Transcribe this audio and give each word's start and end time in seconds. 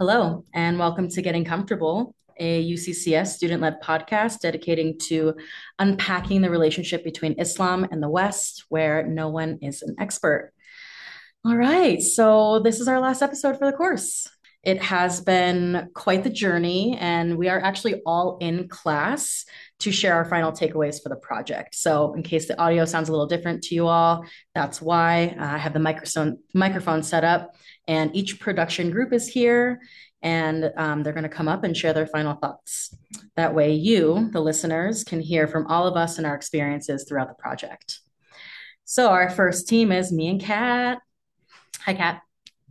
Hello, 0.00 0.44
and 0.54 0.78
welcome 0.78 1.08
to 1.08 1.22
Getting 1.22 1.44
Comfortable, 1.44 2.14
a 2.38 2.64
UCCS 2.72 3.34
student 3.34 3.60
led 3.60 3.82
podcast 3.82 4.38
dedicating 4.38 4.96
to 5.08 5.34
unpacking 5.80 6.40
the 6.40 6.50
relationship 6.50 7.02
between 7.02 7.40
Islam 7.40 7.84
and 7.90 8.00
the 8.00 8.08
West, 8.08 8.64
where 8.68 9.04
no 9.04 9.28
one 9.28 9.58
is 9.60 9.82
an 9.82 9.96
expert. 9.98 10.52
All 11.44 11.56
right, 11.56 12.00
so 12.00 12.60
this 12.60 12.78
is 12.78 12.86
our 12.86 13.00
last 13.00 13.22
episode 13.22 13.58
for 13.58 13.68
the 13.68 13.76
course. 13.76 14.28
It 14.68 14.82
has 14.82 15.22
been 15.22 15.88
quite 15.94 16.24
the 16.24 16.28
journey, 16.28 16.94
and 17.00 17.38
we 17.38 17.48
are 17.48 17.58
actually 17.58 18.02
all 18.04 18.36
in 18.38 18.68
class 18.68 19.46
to 19.78 19.90
share 19.90 20.12
our 20.12 20.26
final 20.26 20.52
takeaways 20.52 21.02
for 21.02 21.08
the 21.08 21.16
project. 21.16 21.74
So, 21.74 22.12
in 22.12 22.22
case 22.22 22.48
the 22.48 22.60
audio 22.60 22.84
sounds 22.84 23.08
a 23.08 23.12
little 23.12 23.26
different 23.26 23.62
to 23.64 23.74
you 23.74 23.86
all, 23.86 24.26
that's 24.54 24.82
why 24.82 25.34
uh, 25.40 25.54
I 25.54 25.56
have 25.56 25.72
the 25.72 25.78
microphone 25.78 26.40
microphone 26.52 27.02
set 27.02 27.24
up 27.24 27.56
and 27.86 28.14
each 28.14 28.40
production 28.40 28.90
group 28.90 29.14
is 29.14 29.26
here 29.26 29.80
and 30.20 30.70
um, 30.76 31.02
they're 31.02 31.14
going 31.14 31.22
to 31.22 31.30
come 31.30 31.48
up 31.48 31.64
and 31.64 31.74
share 31.74 31.94
their 31.94 32.06
final 32.06 32.34
thoughts. 32.34 32.94
That 33.36 33.54
way, 33.54 33.72
you, 33.72 34.28
the 34.34 34.42
listeners, 34.42 35.02
can 35.02 35.20
hear 35.20 35.46
from 35.46 35.66
all 35.68 35.86
of 35.86 35.96
us 35.96 36.18
and 36.18 36.26
our 36.26 36.34
experiences 36.34 37.06
throughout 37.08 37.28
the 37.28 37.42
project. 37.42 38.00
So, 38.84 39.08
our 39.08 39.30
first 39.30 39.66
team 39.66 39.92
is 39.92 40.12
me 40.12 40.28
and 40.28 40.42
Kat. 40.42 40.98
Hi, 41.86 41.94
Kat. 41.94 42.20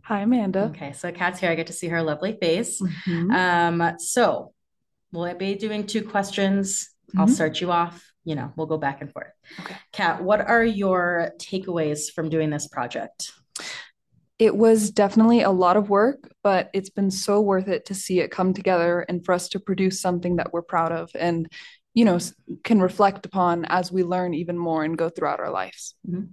Hi, 0.08 0.20
Amanda. 0.20 0.70
Okay, 0.74 0.94
so 0.94 1.12
Kat's 1.12 1.38
here. 1.38 1.50
I 1.50 1.54
get 1.54 1.66
to 1.66 1.74
see 1.74 1.88
her 1.88 2.02
lovely 2.02 2.32
face. 2.40 2.80
Mm-hmm. 2.80 3.30
Um, 3.30 3.98
so, 3.98 4.54
we'll 5.12 5.34
be 5.34 5.54
doing 5.54 5.86
two 5.86 6.02
questions. 6.02 6.88
Mm-hmm. 7.10 7.20
I'll 7.20 7.28
start 7.28 7.60
you 7.60 7.70
off. 7.70 8.10
You 8.24 8.34
know, 8.34 8.50
we'll 8.56 8.66
go 8.66 8.78
back 8.78 9.02
and 9.02 9.12
forth. 9.12 9.32
Okay. 9.60 9.76
Kat, 9.92 10.22
what 10.22 10.40
are 10.40 10.64
your 10.64 11.32
takeaways 11.38 12.10
from 12.10 12.30
doing 12.30 12.48
this 12.48 12.68
project? 12.68 13.32
it 14.38 14.56
was 14.56 14.90
definitely 14.90 15.42
a 15.42 15.50
lot 15.50 15.76
of 15.76 15.90
work, 15.90 16.32
but 16.44 16.70
it's 16.72 16.90
been 16.90 17.10
so 17.10 17.40
worth 17.40 17.66
it 17.66 17.84
to 17.86 17.94
see 17.94 18.20
it 18.20 18.30
come 18.30 18.54
together 18.54 19.00
and 19.08 19.24
for 19.24 19.32
us 19.32 19.48
to 19.48 19.58
produce 19.58 20.00
something 20.00 20.36
that 20.36 20.52
we're 20.52 20.62
proud 20.62 20.92
of 20.92 21.10
and, 21.16 21.48
you 21.92 22.04
know, 22.04 22.18
can 22.62 22.80
reflect 22.80 23.26
upon 23.26 23.64
as 23.64 23.90
we 23.90 24.04
learn 24.04 24.34
even 24.34 24.56
more 24.56 24.84
and 24.84 24.96
go 24.96 25.08
throughout 25.08 25.40
our 25.40 25.50
lives. 25.50 25.96
Mm-hmm. 26.08 26.26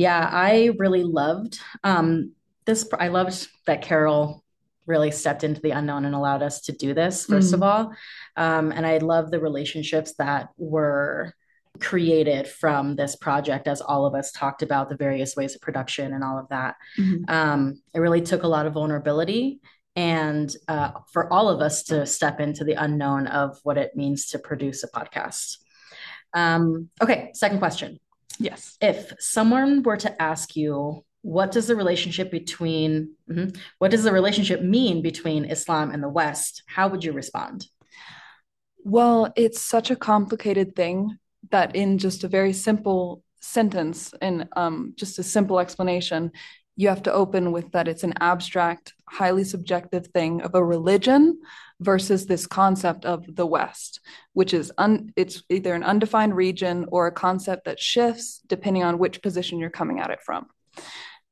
Yeah, 0.00 0.30
I 0.32 0.70
really 0.78 1.04
loved 1.04 1.60
um, 1.84 2.32
this. 2.64 2.88
I 2.98 3.08
loved 3.08 3.48
that 3.66 3.82
Carol 3.82 4.42
really 4.86 5.10
stepped 5.10 5.44
into 5.44 5.60
the 5.60 5.72
unknown 5.72 6.06
and 6.06 6.14
allowed 6.14 6.42
us 6.42 6.62
to 6.62 6.72
do 6.72 6.94
this, 6.94 7.26
1st 7.26 7.38
mm-hmm. 7.38 7.54
of 7.54 7.62
all. 7.62 7.92
Um, 8.34 8.72
and 8.72 8.86
I 8.86 8.96
love 8.96 9.30
the 9.30 9.40
relationships 9.40 10.14
that 10.14 10.48
were 10.56 11.34
created 11.80 12.48
from 12.48 12.96
this 12.96 13.14
project 13.14 13.68
as 13.68 13.82
all 13.82 14.06
of 14.06 14.14
us 14.14 14.32
talked 14.32 14.62
about 14.62 14.88
the 14.88 14.96
various 14.96 15.36
ways 15.36 15.54
of 15.54 15.60
production 15.60 16.14
and 16.14 16.24
all 16.24 16.38
of 16.38 16.48
that 16.48 16.76
mm-hmm. 16.98 17.22
um, 17.28 17.80
it 17.94 18.00
really 18.00 18.20
took 18.20 18.42
a 18.42 18.48
lot 18.48 18.66
of 18.66 18.72
vulnerability 18.72 19.60
and 19.96 20.56
uh, 20.66 20.90
for 21.12 21.32
all 21.32 21.48
of 21.48 21.60
us 21.60 21.84
to 21.84 22.04
step 22.04 22.40
into 22.40 22.64
the 22.64 22.72
unknown 22.72 23.28
of 23.28 23.58
what 23.62 23.78
it 23.78 23.94
means 23.94 24.26
to 24.26 24.38
produce 24.38 24.82
a 24.82 24.88
podcast 24.88 25.58
um, 26.34 26.90
okay 27.00 27.30
second 27.34 27.60
question 27.60 27.98
yes. 28.40 28.76
If 28.80 29.12
someone 29.18 29.82
were 29.82 29.96
to 29.98 30.20
ask 30.20 30.56
you 30.56 31.04
what 31.22 31.52
does 31.52 31.66
the 31.66 31.76
relationship 31.76 32.30
between 32.30 33.14
mm-hmm, 33.30 33.50
what 33.78 33.90
does 33.90 34.04
the 34.04 34.12
relationship 34.12 34.62
mean 34.62 35.02
between 35.02 35.44
islam 35.44 35.90
and 35.90 36.02
the 36.02 36.08
west? 36.08 36.62
How 36.66 36.88
would 36.88 37.04
you 37.04 37.12
respond? 37.12 37.66
Well 38.84 39.32
it's 39.36 39.60
such 39.60 39.90
a 39.90 39.96
complicated 39.96 40.74
thing 40.74 41.18
that 41.50 41.76
in 41.76 41.98
just 41.98 42.24
a 42.24 42.28
very 42.28 42.52
simple 42.52 43.22
sentence 43.40 44.14
and 44.20 44.48
um, 44.56 44.94
just 44.96 45.18
a 45.18 45.22
simple 45.22 45.58
explanation, 45.58 46.32
you 46.76 46.88
have 46.88 47.02
to 47.02 47.12
open 47.12 47.52
with 47.52 47.72
that 47.72 47.88
it's 47.88 48.04
an 48.04 48.14
abstract, 48.20 48.94
highly 49.08 49.44
subjective 49.44 50.06
thing 50.08 50.40
of 50.42 50.54
a 50.54 50.64
religion 50.64 51.40
versus 51.80 52.26
this 52.26 52.46
concept 52.46 53.04
of 53.04 53.24
the 53.36 53.46
West, 53.46 54.00
which 54.32 54.54
is 54.54 54.72
un- 54.78 55.12
it's 55.16 55.42
either 55.48 55.74
an 55.74 55.82
undefined 55.82 56.36
region 56.36 56.86
or 56.90 57.06
a 57.06 57.12
concept 57.12 57.64
that 57.64 57.80
shifts 57.80 58.40
depending 58.46 58.82
on 58.82 58.98
which 58.98 59.22
position 59.22 59.58
you're 59.58 59.70
coming 59.70 59.98
at 60.00 60.10
it 60.10 60.20
from. 60.24 60.46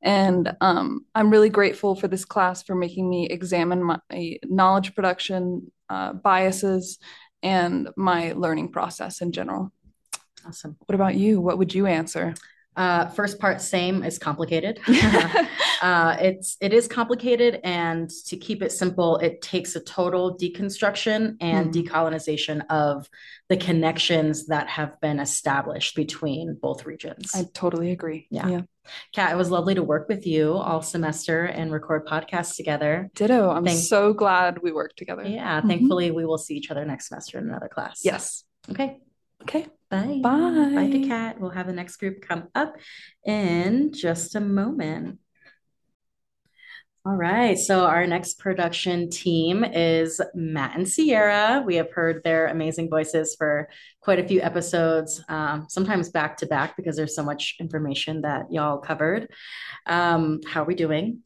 And 0.01 0.55
um, 0.61 1.05
I'm 1.13 1.29
really 1.29 1.49
grateful 1.49 1.95
for 1.95 2.07
this 2.07 2.25
class 2.25 2.63
for 2.63 2.75
making 2.75 3.09
me 3.09 3.27
examine 3.27 3.83
my 3.83 4.37
knowledge 4.43 4.95
production 4.95 5.71
uh, 5.89 6.13
biases 6.13 6.99
and 7.43 7.89
my 7.97 8.33
learning 8.33 8.71
process 8.71 9.21
in 9.21 9.31
general. 9.31 9.71
Awesome. 10.45 10.77
What 10.85 10.95
about 10.95 11.15
you? 11.15 11.41
What 11.41 11.57
would 11.57 11.73
you 11.73 11.85
answer? 11.85 12.33
Uh, 12.75 13.07
first 13.07 13.39
part, 13.39 13.61
same 13.61 14.03
is 14.03 14.17
complicated. 14.17 14.79
uh, 15.81 16.15
it's 16.19 16.55
it 16.61 16.73
is 16.73 16.87
complicated, 16.87 17.59
and 17.63 18.09
to 18.27 18.37
keep 18.37 18.61
it 18.61 18.71
simple, 18.71 19.17
it 19.17 19.41
takes 19.41 19.75
a 19.75 19.79
total 19.79 20.37
deconstruction 20.37 21.35
and 21.41 21.73
mm. 21.73 21.83
decolonization 21.83 22.65
of 22.69 23.09
the 23.49 23.57
connections 23.57 24.47
that 24.47 24.69
have 24.69 24.99
been 25.01 25.19
established 25.19 25.95
between 25.95 26.57
both 26.61 26.85
regions. 26.85 27.31
I 27.33 27.45
totally 27.53 27.91
agree. 27.91 28.27
Yeah. 28.29 28.47
yeah. 28.47 28.61
Kat, 29.13 29.33
it 29.33 29.37
was 29.37 29.51
lovely 29.51 29.75
to 29.75 29.83
work 29.83 30.07
with 30.07 30.25
you 30.25 30.53
all 30.53 30.81
semester 30.81 31.45
and 31.45 31.71
record 31.71 32.07
podcasts 32.07 32.55
together. 32.55 33.09
Ditto. 33.15 33.49
I'm 33.49 33.65
Thank- 33.65 33.79
so 33.79 34.13
glad 34.13 34.59
we 34.61 34.71
worked 34.71 34.97
together. 34.97 35.23
Yeah. 35.23 35.59
Mm-hmm. 35.59 35.67
Thankfully, 35.67 36.11
we 36.11 36.25
will 36.25 36.37
see 36.37 36.55
each 36.55 36.71
other 36.71 36.85
next 36.85 37.09
semester 37.09 37.37
in 37.37 37.47
another 37.47 37.67
class. 37.67 38.01
Yes. 38.03 38.43
Okay. 38.69 38.97
Okay. 39.43 39.67
Bye. 39.89 40.19
Bye. 40.21 40.71
Bye 40.75 40.89
to 40.91 41.07
Kat. 41.07 41.39
We'll 41.39 41.49
have 41.51 41.67
the 41.67 41.73
next 41.73 41.97
group 41.97 42.21
come 42.21 42.49
up 42.53 42.77
in 43.25 43.91
just 43.93 44.35
a 44.35 44.39
moment. 44.39 45.19
All 47.05 47.15
right. 47.15 47.57
So 47.57 47.85
our 47.85 48.05
next 48.05 48.39
production 48.39 49.09
team 49.09 49.63
is 49.63 50.21
Matt 50.35 50.75
and 50.75 50.87
Sierra. 50.87 51.63
We 51.65 51.75
have 51.75 51.91
heard 51.91 52.21
their 52.23 52.47
amazing 52.47 52.89
voices 52.89 53.35
for 53.35 53.69
quite 54.01 54.19
a 54.19 54.27
few 54.27 54.41
episodes, 54.41 55.23
um, 55.29 55.65
sometimes 55.69 56.09
back 56.09 56.37
to 56.37 56.45
back 56.45 56.75
because 56.75 56.97
there's 56.97 57.15
so 57.15 57.23
much 57.23 57.55
information 57.59 58.21
that 58.21 58.51
y'all 58.51 58.77
covered. 58.77 59.31
Um, 59.85 60.41
how 60.45 60.63
are 60.63 60.65
we 60.65 60.75
doing? 60.75 61.21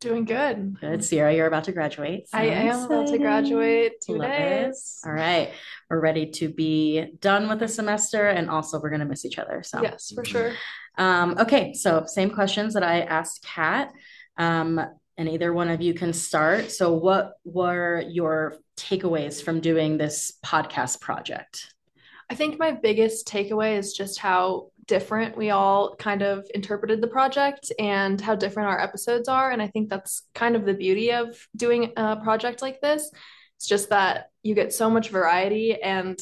Doing 0.00 0.24
good. 0.24 0.80
Good. 0.80 1.04
Sierra, 1.04 1.34
you're 1.34 1.46
about 1.46 1.64
to 1.64 1.72
graduate. 1.72 2.26
So 2.28 2.38
I 2.38 2.44
am 2.44 2.84
about 2.84 3.08
to 3.08 3.18
graduate 3.18 4.00
two 4.00 4.16
Love 4.16 4.30
days. 4.30 4.98
It. 5.04 5.08
All 5.08 5.14
right. 5.14 5.50
We're 5.90 6.00
ready 6.00 6.30
to 6.30 6.48
be 6.48 7.04
done 7.20 7.50
with 7.50 7.58
the 7.58 7.68
semester 7.68 8.28
and 8.28 8.48
also 8.48 8.80
we're 8.80 8.88
going 8.88 9.00
to 9.00 9.06
miss 9.06 9.26
each 9.26 9.38
other. 9.38 9.62
So, 9.62 9.82
yes, 9.82 10.10
for 10.14 10.24
sure. 10.24 10.54
Um, 10.96 11.36
okay. 11.38 11.74
So, 11.74 12.04
same 12.06 12.30
questions 12.30 12.72
that 12.74 12.82
I 12.82 13.02
asked 13.02 13.44
Kat. 13.44 13.92
Um, 14.38 14.80
and 15.18 15.28
either 15.28 15.52
one 15.52 15.68
of 15.68 15.82
you 15.82 15.92
can 15.92 16.14
start. 16.14 16.70
So, 16.70 16.94
what 16.94 17.34
were 17.44 18.02
your 18.08 18.56
takeaways 18.78 19.42
from 19.42 19.60
doing 19.60 19.98
this 19.98 20.32
podcast 20.42 21.02
project? 21.02 21.74
I 22.30 22.36
think 22.36 22.58
my 22.58 22.70
biggest 22.70 23.28
takeaway 23.28 23.76
is 23.76 23.92
just 23.92 24.18
how 24.18 24.70
different 24.90 25.36
we 25.36 25.50
all 25.50 25.94
kind 25.94 26.20
of 26.20 26.44
interpreted 26.52 27.00
the 27.00 27.06
project 27.06 27.72
and 27.78 28.20
how 28.20 28.34
different 28.34 28.68
our 28.68 28.80
episodes 28.80 29.28
are. 29.28 29.52
And 29.52 29.62
I 29.62 29.68
think 29.68 29.88
that's 29.88 30.22
kind 30.34 30.56
of 30.56 30.66
the 30.66 30.74
beauty 30.74 31.12
of 31.12 31.46
doing 31.54 31.92
a 31.96 32.16
project 32.16 32.60
like 32.60 32.80
this. 32.80 33.08
It's 33.56 33.68
just 33.68 33.90
that 33.90 34.30
you 34.42 34.56
get 34.56 34.72
so 34.72 34.90
much 34.90 35.10
variety 35.10 35.80
and 35.80 36.20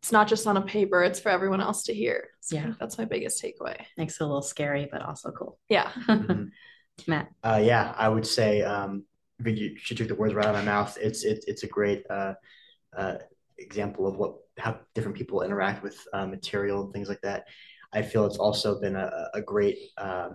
it's 0.00 0.12
not 0.12 0.28
just 0.28 0.46
on 0.46 0.56
a 0.56 0.62
paper, 0.62 1.02
it's 1.02 1.18
for 1.18 1.30
everyone 1.30 1.60
else 1.60 1.82
to 1.84 1.94
hear. 1.94 2.28
So 2.40 2.54
yeah. 2.54 2.74
that's 2.78 2.98
my 2.98 3.04
biggest 3.04 3.42
takeaway. 3.42 3.84
Makes 3.96 4.20
it 4.20 4.22
a 4.22 4.26
little 4.26 4.42
scary, 4.42 4.88
but 4.90 5.02
also 5.02 5.32
cool. 5.32 5.58
Yeah. 5.68 5.90
Mm-hmm. 6.08 6.44
Matt. 7.08 7.28
Uh, 7.42 7.60
yeah, 7.60 7.92
I 7.98 8.08
would 8.08 8.24
say 8.24 8.62
um, 8.62 9.02
you, 9.44 9.76
she 9.76 9.96
took 9.96 10.06
the 10.06 10.14
words 10.14 10.32
right 10.32 10.46
out 10.46 10.54
of 10.54 10.64
my 10.64 10.70
mouth. 10.70 10.96
It's 11.00 11.24
it, 11.24 11.44
it's 11.48 11.64
a 11.64 11.66
great 11.66 12.04
uh, 12.08 12.34
uh, 12.96 13.16
example 13.58 14.06
of 14.06 14.14
what 14.14 14.36
how 14.58 14.78
different 14.94 15.16
people 15.16 15.42
interact 15.42 15.82
with 15.82 15.98
uh, 16.12 16.24
material 16.24 16.84
and 16.84 16.92
things 16.92 17.08
like 17.08 17.20
that. 17.22 17.48
I 17.94 18.02
feel 18.02 18.26
it's 18.26 18.36
also 18.36 18.80
been 18.80 18.96
a, 18.96 19.28
a 19.34 19.40
great 19.40 19.78
uh, 19.96 20.30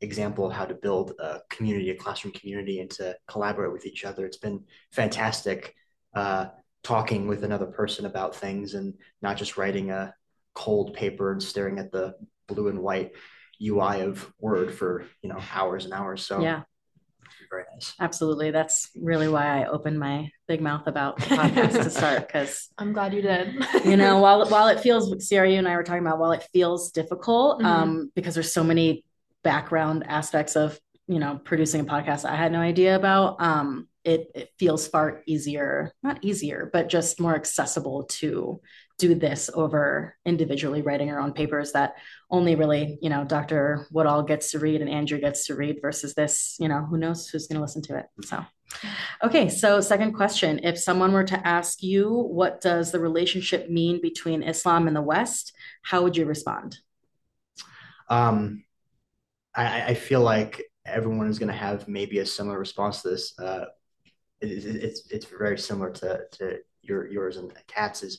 example 0.00 0.46
of 0.46 0.52
how 0.52 0.64
to 0.64 0.74
build 0.74 1.12
a 1.18 1.40
community, 1.50 1.90
a 1.90 1.96
classroom 1.96 2.32
community, 2.32 2.80
and 2.80 2.90
to 2.92 3.16
collaborate 3.26 3.72
with 3.72 3.86
each 3.86 4.04
other. 4.04 4.24
It's 4.24 4.36
been 4.38 4.64
fantastic 4.92 5.74
uh, 6.14 6.46
talking 6.82 7.26
with 7.26 7.44
another 7.44 7.66
person 7.66 8.06
about 8.06 8.34
things 8.34 8.74
and 8.74 8.94
not 9.20 9.36
just 9.36 9.56
writing 9.56 9.90
a 9.90 10.14
cold 10.54 10.94
paper 10.94 11.32
and 11.32 11.42
staring 11.42 11.78
at 11.78 11.92
the 11.92 12.14
blue 12.48 12.68
and 12.68 12.80
white 12.80 13.12
UI 13.62 14.00
of 14.00 14.32
Word 14.38 14.72
for 14.72 15.04
you 15.22 15.28
know 15.28 15.38
hours 15.54 15.84
and 15.84 15.92
hours. 15.92 16.24
So 16.24 16.40
yeah, 16.40 16.62
very 17.50 17.64
nice. 17.72 17.94
Absolutely. 18.00 18.50
That's 18.50 18.90
really 18.94 19.28
why 19.28 19.62
I 19.62 19.66
opened 19.66 19.98
my 19.98 20.30
big 20.48 20.60
mouth 20.60 20.86
about 20.86 21.16
the 21.18 21.36
podcast 21.36 21.82
to 21.82 21.90
start 21.90 22.26
because 22.26 22.68
I'm 22.78 22.92
glad 22.92 23.14
you 23.14 23.22
did. 23.22 23.54
you 23.84 23.96
know, 23.96 24.18
while 24.18 24.48
while 24.48 24.68
it 24.68 24.80
feels 24.80 25.10
you 25.30 25.40
and 25.42 25.68
I 25.68 25.76
were 25.76 25.82
talking 25.82 26.06
about 26.06 26.18
while 26.18 26.32
it 26.32 26.46
feels 26.52 26.90
difficult, 26.90 27.58
mm-hmm. 27.58 27.66
um, 27.66 28.12
because 28.14 28.34
there's 28.34 28.52
so 28.52 28.64
many 28.64 29.04
background 29.42 30.04
aspects 30.06 30.56
of 30.56 30.78
you 31.06 31.18
know 31.18 31.40
producing 31.42 31.80
a 31.80 31.84
podcast 31.84 32.24
I 32.24 32.36
had 32.36 32.52
no 32.52 32.60
idea 32.60 32.96
about. 32.96 33.40
Um, 33.40 33.88
it, 34.04 34.30
it 34.34 34.50
feels 34.58 34.88
far 34.88 35.22
easier, 35.26 35.92
not 36.02 36.24
easier, 36.24 36.70
but 36.72 36.88
just 36.88 37.20
more 37.20 37.34
accessible 37.34 38.04
to 38.04 38.60
do 39.00 39.14
this 39.14 39.48
over 39.54 40.14
individually 40.26 40.82
writing 40.82 41.10
our 41.10 41.18
own 41.18 41.32
papers 41.32 41.72
that 41.72 41.94
only 42.30 42.54
really, 42.54 42.98
you 43.00 43.08
know, 43.08 43.24
Dr. 43.24 43.86
Woodall 43.90 44.22
gets 44.22 44.50
to 44.50 44.58
read 44.58 44.82
and 44.82 44.90
Andrew 44.90 45.18
gets 45.18 45.46
to 45.46 45.54
read 45.54 45.78
versus 45.80 46.14
this, 46.14 46.56
you 46.60 46.68
know, 46.68 46.84
who 46.84 46.98
knows 46.98 47.28
who's 47.28 47.46
going 47.46 47.56
to 47.56 47.62
listen 47.62 47.82
to 47.82 47.96
it. 47.96 48.06
So, 48.24 48.44
okay. 49.24 49.48
So, 49.48 49.80
second 49.80 50.12
question 50.12 50.60
If 50.62 50.78
someone 50.78 51.12
were 51.12 51.24
to 51.24 51.46
ask 51.46 51.82
you, 51.82 52.10
what 52.10 52.60
does 52.60 52.92
the 52.92 53.00
relationship 53.00 53.70
mean 53.70 54.00
between 54.02 54.42
Islam 54.42 54.86
and 54.86 54.94
the 54.94 55.02
West, 55.02 55.54
how 55.82 56.02
would 56.02 56.16
you 56.16 56.26
respond? 56.26 56.78
Um, 58.08 58.64
I, 59.54 59.82
I 59.82 59.94
feel 59.94 60.20
like 60.20 60.62
everyone 60.84 61.28
is 61.28 61.38
going 61.38 61.52
to 61.52 61.58
have 61.58 61.88
maybe 61.88 62.18
a 62.18 62.26
similar 62.26 62.58
response 62.58 63.02
to 63.02 63.10
this. 63.10 63.38
Uh, 63.38 63.64
it, 64.40 64.50
it, 64.50 64.76
it's 64.84 65.10
it's 65.10 65.26
very 65.26 65.58
similar 65.58 65.90
to 65.90 66.20
to 66.32 66.58
your 66.82 67.06
yours 67.08 67.36
and 67.36 67.52
Kat's 67.66 68.18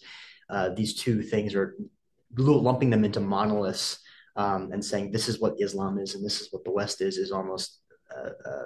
uh, 0.52 0.70
these 0.70 0.96
two 0.96 1.22
things 1.22 1.56
are 1.56 1.76
lumping 2.38 2.90
them 2.90 3.04
into 3.04 3.20
monoliths 3.20 4.00
um, 4.36 4.72
and 4.72 4.84
saying 4.84 5.12
this 5.12 5.28
is 5.28 5.40
what 5.40 5.56
Islam 5.60 5.98
is 5.98 6.16
and 6.16 6.24
this 6.24 6.42
is 6.42 6.52
what 6.52 6.64
the 6.64 6.72
West 6.72 7.02
is 7.02 7.18
is 7.18 7.32
almost 7.32 7.80
uh, 8.16 8.30
uh, 8.46 8.64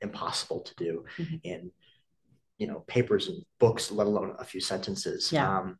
impossible 0.00 0.60
to 0.60 0.74
do 0.76 1.04
mm-hmm. 1.18 1.36
in 1.44 1.70
you 2.58 2.66
know 2.66 2.84
papers 2.86 3.28
and 3.28 3.42
books, 3.58 3.90
let 3.90 4.06
alone 4.06 4.34
a 4.38 4.44
few 4.44 4.60
sentences. 4.60 5.32
Yeah. 5.32 5.58
Um, 5.58 5.78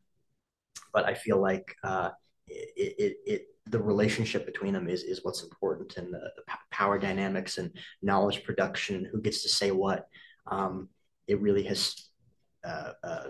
but 0.93 1.05
I 1.05 1.13
feel 1.13 1.39
like 1.39 1.75
uh, 1.83 2.09
it, 2.47 2.95
it, 2.97 3.17
it 3.25 3.47
the 3.67 3.79
relationship 3.79 4.45
between 4.45 4.73
them 4.73 4.89
is 4.89 5.03
is 5.03 5.23
what's 5.23 5.43
important 5.43 5.97
and 5.97 6.13
the, 6.13 6.31
the 6.35 6.43
power 6.71 6.97
dynamics 6.97 7.57
and 7.57 7.71
knowledge 8.01 8.43
production, 8.43 9.07
who 9.11 9.21
gets 9.21 9.43
to 9.43 9.49
say 9.49 9.71
what. 9.71 10.07
Um, 10.47 10.89
it 11.27 11.39
really 11.39 11.63
has 11.63 11.95
uh, 12.63 12.91
uh, 13.03 13.27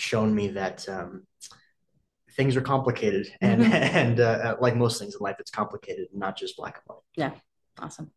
shown 0.00 0.34
me 0.34 0.48
that 0.48 0.88
um, 0.88 1.26
things 2.32 2.56
are 2.56 2.62
complicated, 2.62 3.28
and 3.40 3.62
mm-hmm. 3.62 3.72
and 3.72 4.20
uh, 4.20 4.24
uh, 4.42 4.56
like 4.60 4.76
most 4.76 4.98
things 4.98 5.14
in 5.14 5.20
life, 5.20 5.36
it's 5.38 5.50
complicated, 5.50 6.08
not 6.12 6.36
just 6.36 6.56
black 6.56 6.76
and 6.76 6.82
white. 6.86 7.02
Yeah, 7.16 7.32
awesome. 7.78 8.10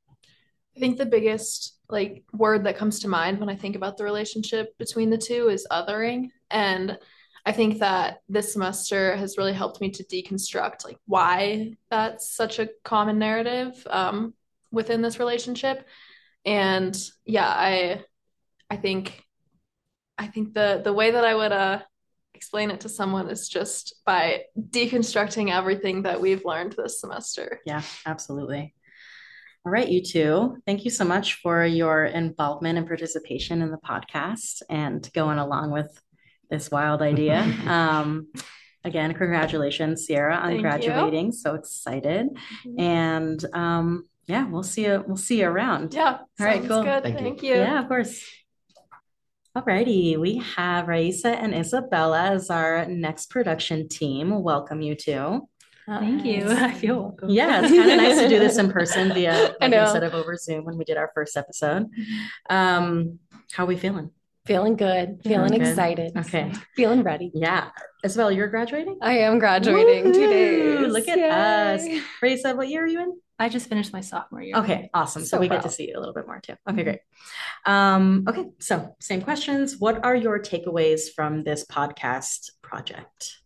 I 0.76 0.80
think 0.80 0.98
the 0.98 1.06
biggest 1.06 1.78
like 1.90 2.24
word 2.34 2.64
that 2.64 2.78
comes 2.78 3.00
to 3.02 3.08
mind 3.08 3.40
when 3.40 3.50
I 3.50 3.56
think 3.56 3.76
about 3.76 3.98
the 3.98 4.04
relationship 4.04 4.76
between 4.78 5.10
the 5.10 5.18
two 5.18 5.50
is 5.50 5.68
othering, 5.72 6.30
and 6.50 6.98
I 7.46 7.52
think 7.52 7.80
that 7.80 8.22
this 8.30 8.54
semester 8.54 9.16
has 9.18 9.38
really 9.38 9.54
helped 9.54 9.82
me 9.82 9.92
to 9.92 10.04
deconstruct 10.06 10.86
like 10.86 10.98
why 11.06 11.74
that's 11.90 12.34
such 12.34 12.60
a 12.60 12.70
common 12.84 13.20
narrative 13.20 13.86
um, 13.90 14.34
within 14.72 15.02
this 15.02 15.20
relationship, 15.20 15.86
and 16.46 16.98
yeah, 17.26 17.48
I 17.48 18.04
I 18.70 18.78
think 18.78 19.23
I 20.24 20.28
think 20.28 20.54
the 20.54 20.82
the 20.84 20.94
way 20.94 21.12
that 21.12 21.26
I 21.26 21.36
would 21.36 21.52
uh 21.52 21.80
explain 22.34 22.72
it 22.72 22.80
to 22.82 22.90
someone 22.90 23.30
is 23.30 23.50
just 23.50 24.02
by 24.06 24.44
deconstructing 24.58 25.52
everything 25.52 26.04
that 26.04 26.20
we've 26.20 26.46
learned 26.46 26.74
this 26.74 27.00
semester. 27.00 27.60
Yeah, 27.66 27.82
absolutely. 28.06 28.74
All 29.66 29.72
right, 29.72 29.88
you 29.88 30.02
two. 30.02 30.58
Thank 30.66 30.86
you 30.86 30.92
so 30.92 31.06
much 31.06 31.36
for 31.36 31.66
your 31.66 32.06
involvement 32.06 32.78
and 32.78 32.88
participation 32.88 33.62
in 33.62 33.70
the 33.70 33.78
podcast 33.78 34.62
and 34.70 35.08
going 35.14 35.40
along 35.40 35.72
with 35.72 35.92
this 36.50 36.72
wild 36.72 37.02
idea. 37.02 37.40
um, 37.68 38.28
again, 38.84 39.14
congratulations, 39.14 40.06
Sierra, 40.06 40.36
on 40.36 40.52
Thank 40.52 40.62
graduating. 40.62 41.28
You. 41.28 41.32
So 41.34 41.56
excited. 41.56 42.28
Mm-hmm. 42.30 42.80
And 42.80 43.46
um, 43.54 44.08
yeah, 44.26 44.48
we'll 44.48 44.64
see 44.64 44.86
you. 44.86 45.04
We'll 45.06 45.18
see 45.18 45.40
you 45.40 45.48
around. 45.48 45.94
Yeah. 45.94 46.20
All 46.40 46.46
right. 46.46 46.66
Cool. 46.66 46.84
Good. 46.84 47.04
Thank, 47.04 47.18
Thank 47.20 47.44
you. 47.44 47.56
you. 47.56 47.62
Yeah, 47.62 47.82
of 47.82 47.88
course. 47.90 48.26
Alrighty, 49.56 50.18
we 50.18 50.42
have 50.56 50.88
Raisa 50.88 51.30
and 51.30 51.54
Isabella 51.54 52.32
as 52.32 52.50
our 52.50 52.88
next 52.88 53.30
production 53.30 53.88
team. 53.88 54.42
Welcome 54.42 54.82
you 54.82 54.96
two. 54.96 55.48
Thank 55.86 56.26
you. 56.26 56.50
I 56.50 56.74
feel 56.74 57.00
welcome. 57.00 57.30
Yeah, 57.30 57.62
it's 57.62 57.72
kind 57.72 57.92
of 57.92 57.98
nice 57.98 58.18
to 58.18 58.30
do 58.30 58.40
this 58.40 58.58
in 58.58 58.72
person 58.72 59.14
via 59.14 59.54
like, 59.62 59.72
instead 59.72 60.02
of 60.02 60.16
over 60.16 60.36
Zoom 60.38 60.66
when 60.66 60.76
we 60.76 60.86
did 60.86 60.98
our 60.98 61.12
first 61.14 61.38
episode. 61.38 61.88
Um, 62.50 63.20
how 63.52 63.66
are 63.66 63.68
we 63.68 63.78
feeling? 63.78 64.10
Feeling 64.48 64.76
good. 64.76 65.20
Feeling 65.24 65.52
good. 65.52 65.62
excited. 65.62 66.18
Okay. 66.18 66.52
Feeling 66.76 67.04
ready. 67.04 67.30
Yeah. 67.36 67.70
Isabel, 68.04 68.32
you're 68.32 68.48
graduating? 68.48 68.98
I 69.04 69.20
am 69.20 69.38
graduating 69.38 70.06
Woo-hoo! 70.06 70.14
two 70.14 70.30
days. 70.30 70.92
Look 70.92 71.08
at 71.08 71.20
Yay. 71.20 71.30
us. 72.00 72.04
Raisa, 72.24 72.56
what 72.56 72.70
year 72.70 72.86
are 72.86 72.88
you 72.88 73.02
in? 73.02 73.20
I 73.40 73.50
just 73.50 73.68
finished 73.68 73.92
my 73.92 74.02
sophomore 74.02 74.42
year. 74.42 74.56
Okay, 74.58 74.90
awesome. 74.94 75.24
So, 75.24 75.38
so 75.38 75.40
we 75.40 75.48
proud. 75.48 75.58
get 75.58 75.70
to 75.70 75.76
see 75.76 75.90
you 75.90 75.98
a 75.98 76.00
little 76.00 76.14
bit 76.14 76.28
more 76.28 76.40
too. 76.40 76.54
Okay, 76.70 76.78
mm-hmm. 76.78 76.84
great. 76.84 77.00
Um, 77.66 78.26
okay, 78.28 78.46
so 78.60 78.96
same 79.00 79.22
questions. 79.22 79.78
What 79.80 80.04
are 80.06 80.16
your 80.16 80.40
takeaways 80.40 81.12
from 81.14 81.44
this 81.44 81.66
podcast 81.66 82.52
project? 82.62 83.38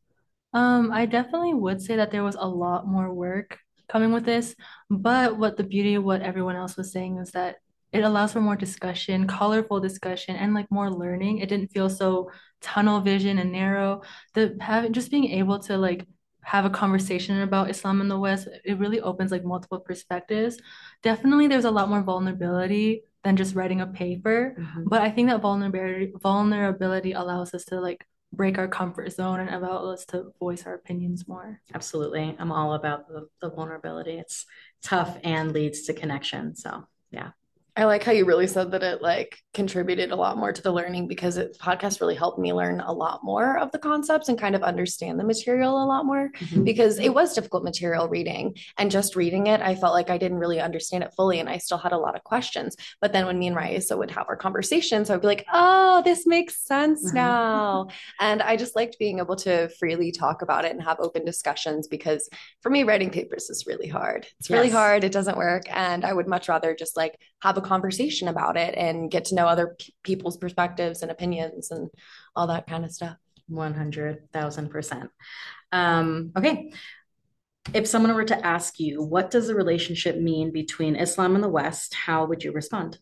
Um, 0.54 0.92
I 0.92 1.06
definitely 1.06 1.54
would 1.54 1.82
say 1.82 1.96
that 1.98 2.12
there 2.12 2.24
was 2.24 2.36
a 2.36 2.48
lot 2.48 2.88
more 2.88 3.14
work 3.14 3.60
coming 3.90 4.12
with 4.12 4.26
this, 4.26 4.56
but 4.90 5.38
what 5.38 5.58
the 5.58 5.64
beauty 5.64 5.96
of 5.96 6.04
what 6.04 6.22
everyone 6.22 6.56
else 6.56 6.76
was 6.76 6.92
saying 6.92 7.18
is 7.18 7.32
that 7.32 7.58
it 7.94 8.04
allows 8.04 8.34
for 8.34 8.42
more 8.42 8.56
discussion, 8.56 9.28
colorful 9.28 9.80
discussion, 9.80 10.36
and 10.36 10.54
like 10.54 10.70
more 10.70 10.92
learning. 10.92 11.40
It 11.40 11.50
didn't 11.50 11.72
feel 11.72 11.90
so 11.90 12.32
tunnel 12.62 13.00
vision 13.00 13.40
and 13.40 13.52
narrow. 13.52 14.02
The 14.34 14.58
having 14.60 14.94
just 14.94 15.10
being 15.10 15.32
able 15.32 15.60
to 15.60 15.78
like 15.78 16.06
have 16.48 16.64
a 16.64 16.70
conversation 16.70 17.42
about 17.42 17.70
Islam 17.70 18.00
in 18.00 18.08
the 18.08 18.18
West, 18.18 18.48
it 18.64 18.80
really 18.80 19.02
opens 19.02 19.32
like 19.32 19.44
multiple 19.44 19.82
perspectives. 19.82 20.58
Definitely 21.04 21.48
there's 21.48 21.66
a 21.66 21.72
lot 21.72 21.90
more 21.90 22.02
vulnerability 22.02 23.04
than 23.26 23.36
just 23.36 23.54
writing 23.54 23.82
a 23.82 23.88
paper, 23.88 24.56
mm-hmm. 24.58 24.86
but 24.86 25.02
I 25.02 25.12
think 25.12 25.28
that 25.28 25.42
vulnerability 25.42 26.14
vulnerability 26.24 27.12
allows 27.12 27.54
us 27.54 27.66
to 27.66 27.82
like 27.82 28.08
break 28.32 28.58
our 28.58 28.70
comfort 28.70 29.12
zone 29.12 29.42
and 29.42 29.50
allow 29.50 29.92
us 29.92 30.06
to 30.06 30.32
voice 30.40 30.66
our 30.66 30.76
opinions 30.76 31.28
more. 31.28 31.60
Absolutely. 31.74 32.34
I'm 32.40 32.54
all 32.54 32.76
about 32.76 33.10
the, 33.10 33.28
the 33.42 33.50
vulnerability. 33.50 34.18
It's 34.18 34.46
tough 34.82 35.18
and 35.26 35.52
leads 35.52 35.82
to 35.84 35.94
connection. 35.94 36.56
So 36.56 36.88
yeah. 37.12 37.32
I 37.78 37.86
like 37.86 38.04
how 38.04 38.12
you 38.12 38.26
really 38.26 38.48
said 38.48 38.72
that 38.72 38.82
it 38.82 39.04
like 39.04 39.38
contributed 39.54 40.10
a 40.10 40.16
lot 40.16 40.36
more 40.36 40.52
to 40.52 40.62
the 40.64 40.72
learning 40.72 41.08
because 41.08 41.38
it 41.38 41.56
podcast 41.62 42.02
really 42.02 42.16
helped 42.16 42.40
me 42.40 42.52
learn 42.52 42.80
a 42.80 42.92
lot 42.92 43.24
more 43.24 43.60
of 43.60 43.72
the 43.72 43.78
concepts 43.78 44.30
and 44.30 44.40
kind 44.40 44.56
of 44.56 44.64
understand 44.64 45.20
the 45.20 45.24
material 45.24 45.84
a 45.84 45.86
lot 45.86 46.04
more 46.04 46.32
mm-hmm. 46.40 46.64
because 46.64 46.98
it 46.98 47.14
was 47.14 47.36
difficult 47.36 47.64
material 47.64 48.08
reading 48.08 48.56
and 48.80 48.90
just 48.90 49.16
reading 49.16 49.46
it 49.46 49.62
I 49.62 49.76
felt 49.76 49.94
like 49.94 50.10
I 50.10 50.18
didn't 50.18 50.40
really 50.40 50.60
understand 50.60 51.04
it 51.04 51.14
fully 51.16 51.40
and 51.40 51.48
I 51.48 51.60
still 51.60 51.78
had 51.78 51.92
a 51.92 51.98
lot 52.00 52.16
of 52.16 52.24
questions 52.24 52.76
but 53.00 53.14
then 53.14 53.28
when 53.28 53.38
me 53.38 53.48
and 53.48 53.56
Raisa 53.56 53.96
would 53.96 54.10
have 54.10 54.26
our 54.28 54.38
conversations 54.38 55.12
I'd 55.12 55.22
be 55.22 55.28
like 55.28 55.46
oh 55.54 56.02
this 56.04 56.26
makes 56.26 56.66
sense 56.66 57.06
mm-hmm. 57.06 57.16
now 57.16 57.90
and 58.20 58.42
I 58.42 58.58
just 58.58 58.76
liked 58.76 58.98
being 58.98 59.20
able 59.20 59.36
to 59.38 59.70
freely 59.78 60.12
talk 60.12 60.42
about 60.42 60.66
it 60.66 60.72
and 60.72 60.82
have 60.82 61.00
open 61.00 61.26
discussions 61.26 61.88
because 61.88 62.28
for 62.62 62.72
me 62.72 62.84
writing 62.84 63.12
papers 63.12 63.52
is 63.52 63.66
really 63.68 63.88
hard 63.88 64.26
it's 64.40 64.50
really 64.50 64.68
yes. 64.68 64.76
hard 64.76 65.04
it 65.04 65.12
doesn't 65.12 65.38
work 65.38 65.66
and 65.70 66.04
I 66.04 66.14
would 66.14 66.28
much 66.28 66.50
rather 66.50 66.74
just 66.74 66.98
like 66.98 67.20
have 67.42 67.58
a 67.58 67.62
conversation 67.62 68.28
about 68.28 68.58
it 68.58 68.76
and 68.76 69.12
get 69.12 69.26
to 69.26 69.36
know 69.36 69.46
other 69.46 69.76
p- 69.80 69.94
people's 70.04 70.38
perspectives 70.38 71.02
and 71.02 71.12
opinions 71.12 71.72
and 71.72 71.90
all 72.36 72.48
that 72.48 72.68
kind 72.68 72.84
of 72.84 72.92
stuff. 72.92 73.18
100,000%. 73.50 75.10
Um, 75.72 76.32
okay. 76.38 76.72
If 77.74 77.88
someone 77.88 78.14
were 78.14 78.24
to 78.26 78.46
ask 78.46 78.80
you, 78.80 79.02
what 79.04 79.30
does 79.30 79.48
the 79.48 79.56
relationship 79.56 80.18
mean 80.18 80.52
between 80.52 80.96
Islam 80.96 81.36
and 81.36 81.44
the 81.44 81.50
West, 81.50 81.94
how 81.94 82.26
would 82.26 82.44
you 82.44 82.52
respond? 82.52 82.98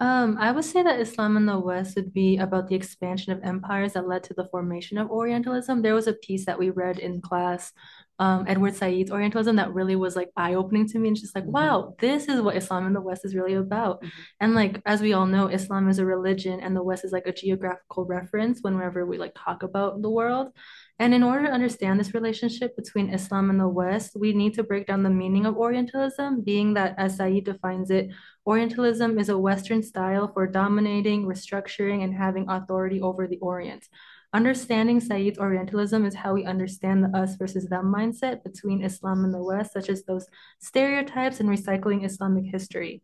Um, 0.00 0.36
I 0.40 0.50
would 0.50 0.64
say 0.64 0.82
that 0.82 1.00
Islam 1.00 1.36
in 1.36 1.46
the 1.46 1.58
West 1.58 1.94
would 1.94 2.12
be 2.12 2.38
about 2.38 2.68
the 2.68 2.74
expansion 2.74 3.32
of 3.32 3.42
empires 3.44 3.92
that 3.92 4.08
led 4.08 4.24
to 4.24 4.34
the 4.34 4.46
formation 4.46 4.98
of 4.98 5.10
Orientalism. 5.10 5.82
There 5.82 5.94
was 5.94 6.08
a 6.08 6.14
piece 6.14 6.46
that 6.46 6.58
we 6.58 6.70
read 6.70 6.98
in 6.98 7.20
class 7.20 7.72
um, 8.20 8.44
Edward 8.46 8.74
Said's 8.74 9.10
Orientalism 9.10 9.56
that 9.56 9.74
really 9.74 9.96
was 9.96 10.14
like 10.14 10.30
eye 10.36 10.54
opening 10.54 10.86
to 10.88 10.98
me 10.98 11.08
and 11.08 11.16
just 11.16 11.34
like, 11.34 11.44
mm-hmm. 11.44 11.52
wow, 11.52 11.94
this 11.98 12.28
is 12.28 12.40
what 12.40 12.56
Islam 12.56 12.86
in 12.86 12.92
the 12.92 13.00
West 13.00 13.24
is 13.24 13.34
really 13.34 13.54
about. 13.54 14.02
Mm-hmm. 14.02 14.18
And 14.40 14.54
like, 14.54 14.82
as 14.86 15.00
we 15.00 15.12
all 15.12 15.26
know, 15.26 15.48
Islam 15.48 15.88
is 15.88 15.98
a 15.98 16.06
religion 16.06 16.60
and 16.60 16.76
the 16.76 16.82
West 16.82 17.04
is 17.04 17.12
like 17.12 17.26
a 17.26 17.32
geographical 17.32 18.04
reference 18.04 18.60
whenever 18.62 19.04
we 19.04 19.18
like 19.18 19.34
talk 19.36 19.62
about 19.64 20.00
the 20.00 20.10
world. 20.10 20.52
And 21.00 21.12
in 21.12 21.24
order 21.24 21.46
to 21.46 21.52
understand 21.52 21.98
this 21.98 22.14
relationship 22.14 22.76
between 22.76 23.10
Islam 23.10 23.50
and 23.50 23.58
the 23.58 23.68
West, 23.68 24.12
we 24.14 24.32
need 24.32 24.54
to 24.54 24.62
break 24.62 24.86
down 24.86 25.02
the 25.02 25.10
meaning 25.10 25.44
of 25.44 25.56
Orientalism, 25.56 26.42
being 26.42 26.74
that, 26.74 26.94
as 26.98 27.16
Said 27.16 27.42
defines 27.42 27.90
it, 27.90 28.10
Orientalism 28.46 29.18
is 29.18 29.30
a 29.30 29.38
Western 29.38 29.82
style 29.82 30.28
for 30.28 30.46
dominating, 30.46 31.24
restructuring, 31.24 32.04
and 32.04 32.14
having 32.14 32.46
authority 32.50 33.00
over 33.00 33.26
the 33.26 33.38
Orient. 33.38 33.88
Understanding 34.34 35.00
Said's 35.00 35.38
Orientalism 35.38 36.04
is 36.04 36.14
how 36.14 36.34
we 36.34 36.44
understand 36.44 37.02
the 37.02 37.16
us 37.16 37.36
versus 37.36 37.66
them 37.68 37.90
mindset 37.96 38.44
between 38.44 38.84
Islam 38.84 39.24
and 39.24 39.32
the 39.32 39.42
West, 39.42 39.72
such 39.72 39.88
as 39.88 40.04
those 40.04 40.26
stereotypes 40.58 41.40
and 41.40 41.48
recycling 41.48 42.04
Islamic 42.04 42.44
history. 42.44 43.00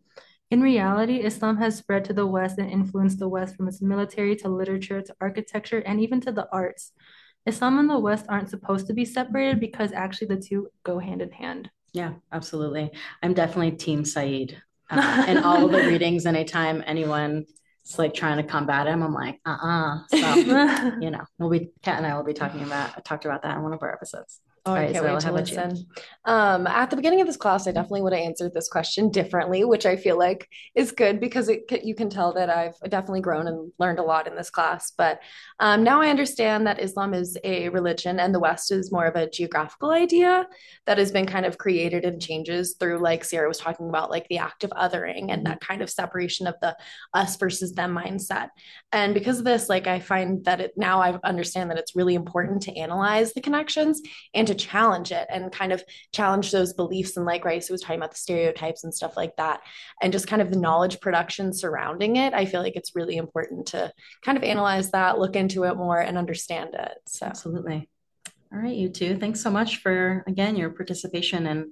In 0.50 0.60
reality, 0.60 1.24
Islam 1.24 1.56
has 1.56 1.76
spread 1.76 2.04
to 2.06 2.12
the 2.12 2.26
West 2.26 2.58
and 2.58 2.68
influenced 2.68 3.18
the 3.18 3.28
West 3.28 3.56
from 3.56 3.68
its 3.68 3.80
military 3.80 4.36
to 4.36 4.48
literature 4.48 5.00
to 5.00 5.14
architecture 5.22 5.78
and 5.86 6.00
even 6.00 6.20
to 6.20 6.32
the 6.32 6.48
arts. 6.52 6.92
Islam 7.46 7.78
and 7.78 7.88
the 7.88 7.98
West 7.98 8.26
aren't 8.28 8.50
supposed 8.50 8.86
to 8.88 8.92
be 8.92 9.06
separated 9.06 9.58
because 9.58 9.92
actually 9.92 10.26
the 10.26 10.36
two 10.36 10.68
go 10.84 10.98
hand 10.98 11.22
in 11.22 11.30
hand. 11.30 11.70
Yeah, 11.94 12.14
absolutely. 12.30 12.90
I'm 13.22 13.32
definitely 13.32 13.72
Team 13.72 14.04
Said. 14.04 14.60
Uh, 14.90 15.24
in 15.28 15.38
all 15.44 15.68
the 15.68 15.78
readings, 15.78 16.26
anytime 16.26 16.82
anyone 16.86 17.46
it's 17.82 17.98
like 17.98 18.14
trying 18.14 18.36
to 18.36 18.42
combat 18.42 18.86
him. 18.86 19.02
I'm 19.02 19.12
like, 19.12 19.40
uh-uh. 19.44 20.06
So, 20.08 20.16
you 21.00 21.10
know, 21.10 21.24
we'll 21.38 21.50
be 21.50 21.70
Kat 21.82 21.96
and 21.96 22.06
I 22.06 22.16
will 22.16 22.24
be 22.24 22.34
talking 22.34 22.62
about 22.62 22.96
I 22.96 23.00
talked 23.00 23.24
about 23.24 23.42
that 23.42 23.56
in 23.56 23.62
one 23.62 23.72
of 23.72 23.82
our 23.82 23.92
episodes. 23.92 24.40
Oh, 24.66 24.74
I 24.74 24.82
right, 24.82 24.90
can't 24.92 25.06
Isabella, 25.06 25.06
wait 25.06 25.20
to 25.20 25.28
how 25.28 25.30
about 25.30 25.50
you? 25.50 25.58
listen. 25.58 25.86
Um, 26.26 26.66
at 26.66 26.90
the 26.90 26.96
beginning 26.96 27.22
of 27.22 27.26
this 27.26 27.38
class, 27.38 27.66
I 27.66 27.72
definitely 27.72 28.02
would 28.02 28.12
have 28.12 28.22
answered 28.22 28.52
this 28.52 28.68
question 28.68 29.10
differently, 29.10 29.64
which 29.64 29.86
I 29.86 29.96
feel 29.96 30.18
like 30.18 30.46
is 30.74 30.92
good 30.92 31.18
because 31.18 31.48
it 31.48 31.62
you 31.82 31.94
can 31.94 32.10
tell 32.10 32.34
that 32.34 32.50
I've 32.50 32.78
definitely 32.90 33.22
grown 33.22 33.46
and 33.46 33.72
learned 33.78 33.98
a 33.98 34.02
lot 34.02 34.26
in 34.26 34.36
this 34.36 34.50
class. 34.50 34.92
But 34.96 35.20
um, 35.60 35.82
now 35.82 36.02
I 36.02 36.08
understand 36.08 36.66
that 36.66 36.78
Islam 36.78 37.14
is 37.14 37.38
a 37.42 37.70
religion 37.70 38.20
and 38.20 38.34
the 38.34 38.40
West 38.40 38.70
is 38.70 38.92
more 38.92 39.06
of 39.06 39.16
a 39.16 39.30
geographical 39.30 39.92
idea 39.92 40.46
that 40.86 40.98
has 40.98 41.10
been 41.10 41.26
kind 41.26 41.46
of 41.46 41.56
created 41.56 42.04
and 42.04 42.20
changes 42.20 42.76
through, 42.78 42.98
like 42.98 43.24
Sierra 43.24 43.48
was 43.48 43.58
talking 43.58 43.88
about, 43.88 44.10
like 44.10 44.28
the 44.28 44.38
act 44.38 44.62
of 44.62 44.70
othering 44.72 45.32
and 45.32 45.46
that 45.46 45.60
kind 45.60 45.80
of 45.80 45.88
separation 45.88 46.46
of 46.46 46.54
the 46.60 46.76
us 47.14 47.36
versus 47.36 47.72
them 47.72 47.96
mindset. 47.96 48.48
And 48.92 49.14
because 49.14 49.38
of 49.38 49.46
this, 49.46 49.70
like 49.70 49.86
I 49.86 50.00
find 50.00 50.44
that 50.44 50.60
it 50.60 50.72
now 50.76 51.00
I 51.00 51.18
understand 51.24 51.70
that 51.70 51.78
it's 51.78 51.96
really 51.96 52.14
important 52.14 52.60
to 52.62 52.76
analyze 52.76 53.32
the 53.32 53.40
connections 53.40 54.02
and 54.34 54.49
to 54.50 54.54
challenge 54.54 55.10
it 55.12 55.26
and 55.30 55.50
kind 55.50 55.72
of 55.72 55.82
challenge 56.12 56.50
those 56.50 56.72
beliefs 56.72 57.16
and 57.16 57.26
like 57.26 57.44
Raisa 57.44 57.72
was 57.72 57.80
talking 57.80 57.98
about 57.98 58.10
the 58.10 58.18
stereotypes 58.18 58.84
and 58.84 58.94
stuff 58.94 59.16
like 59.16 59.34
that 59.36 59.60
and 60.02 60.12
just 60.12 60.26
kind 60.26 60.42
of 60.42 60.50
the 60.50 60.58
knowledge 60.58 61.00
production 61.00 61.52
surrounding 61.52 62.16
it 62.16 62.34
i 62.34 62.44
feel 62.44 62.60
like 62.60 62.76
it's 62.76 62.94
really 62.94 63.16
important 63.16 63.66
to 63.66 63.92
kind 64.22 64.36
of 64.36 64.44
analyze 64.44 64.90
that 64.90 65.18
look 65.18 65.36
into 65.36 65.64
it 65.64 65.76
more 65.76 65.98
and 66.00 66.18
understand 66.18 66.74
it 66.74 66.98
so 67.06 67.30
Absolutely. 67.30 67.88
All 68.52 68.58
right, 68.58 68.74
you 68.74 68.88
two. 68.88 69.16
Thanks 69.16 69.40
so 69.40 69.50
much 69.50 69.76
for 69.78 70.24
again 70.26 70.56
your 70.56 70.70
participation 70.70 71.46
and 71.46 71.66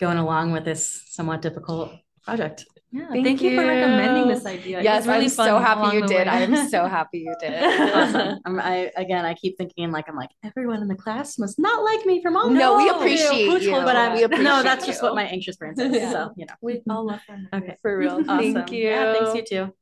going 0.00 0.16
along 0.18 0.52
with 0.52 0.64
this 0.64 1.02
somewhat 1.06 1.42
difficult 1.42 1.92
project. 2.24 2.64
Yeah, 2.92 3.08
Thank 3.08 3.24
thank, 3.24 3.42
you 3.42 3.56
for 3.56 3.66
recommending 3.66 4.28
this 4.28 4.44
idea. 4.44 4.82
Yes 4.82 5.06
really 5.06 5.24
i'm 5.24 5.30
so 5.30 5.58
happy 5.58 5.96
you 5.96 6.06
did 6.06 6.28
i 6.28 6.40
am 6.40 6.68
so 6.68 6.86
happy 6.96 7.20
you 7.20 7.34
did 7.40 7.52
Awesome. 7.92 8.38
I'm, 8.44 8.60
I 8.60 8.90
again, 8.96 9.24
I 9.24 9.34
keep 9.34 9.56
thinking 9.58 9.90
like 9.90 10.08
I'm 10.08 10.16
like 10.16 10.30
everyone 10.44 10.82
in 10.82 10.88
the 10.88 10.94
class 10.94 11.38
must 11.38 11.58
not 11.58 11.82
like 11.84 12.04
me 12.06 12.22
from 12.22 12.36
all. 12.36 12.50
No, 12.50 12.76
we 12.76 12.88
appreciate 12.88 13.62
you. 13.62 13.72
But 13.72 13.96
I, 13.96 14.14
We 14.14 14.20
no, 14.20 14.26
appreciate 14.26 14.62
that's 14.62 14.86
just 14.86 15.02
what 15.02 15.14
my 15.14 15.24
anxious 15.24 15.56
brain 15.56 15.76
says. 15.76 15.92
Yeah. 15.92 16.10
So 16.10 16.32
you 16.36 16.46
know. 16.46 16.54
We 16.60 16.74
mm-hmm. 16.74 16.90
all 16.90 17.06
love 17.06 17.20
her. 17.28 17.48
Okay. 17.54 17.76
for 17.82 17.98
real 17.98 18.22
Awesome. 18.28 18.54
thank 18.54 18.72
you 18.72 18.88
Yeah, 18.88 19.12
thanks 19.12 19.34
you 19.34 19.44
too. 19.44 19.74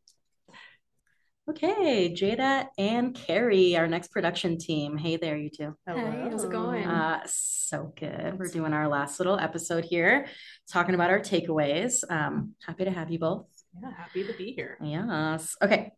Okay, 1.50 2.14
Jada 2.16 2.68
and 2.78 3.12
Carrie, 3.12 3.76
our 3.76 3.88
next 3.88 4.12
production 4.12 4.56
team. 4.56 4.96
Hey 4.96 5.16
there, 5.16 5.36
you 5.36 5.50
two. 5.50 5.76
Hey, 5.84 6.28
how's 6.30 6.44
it 6.44 6.50
going? 6.52 6.86
Uh, 6.86 7.22
so 7.26 7.92
good. 7.98 8.38
We're 8.38 8.46
doing 8.46 8.72
our 8.72 8.86
last 8.86 9.18
little 9.18 9.36
episode 9.36 9.84
here, 9.84 10.28
talking 10.70 10.94
about 10.94 11.10
our 11.10 11.18
takeaways. 11.18 12.08
Um, 12.08 12.54
happy 12.64 12.84
to 12.84 12.92
have 12.92 13.10
you 13.10 13.18
both. 13.18 13.46
Yeah, 13.82 13.90
happy 13.90 14.22
to 14.22 14.32
be 14.34 14.52
here. 14.52 14.78
Yes. 14.80 15.56
Okay. 15.60 15.90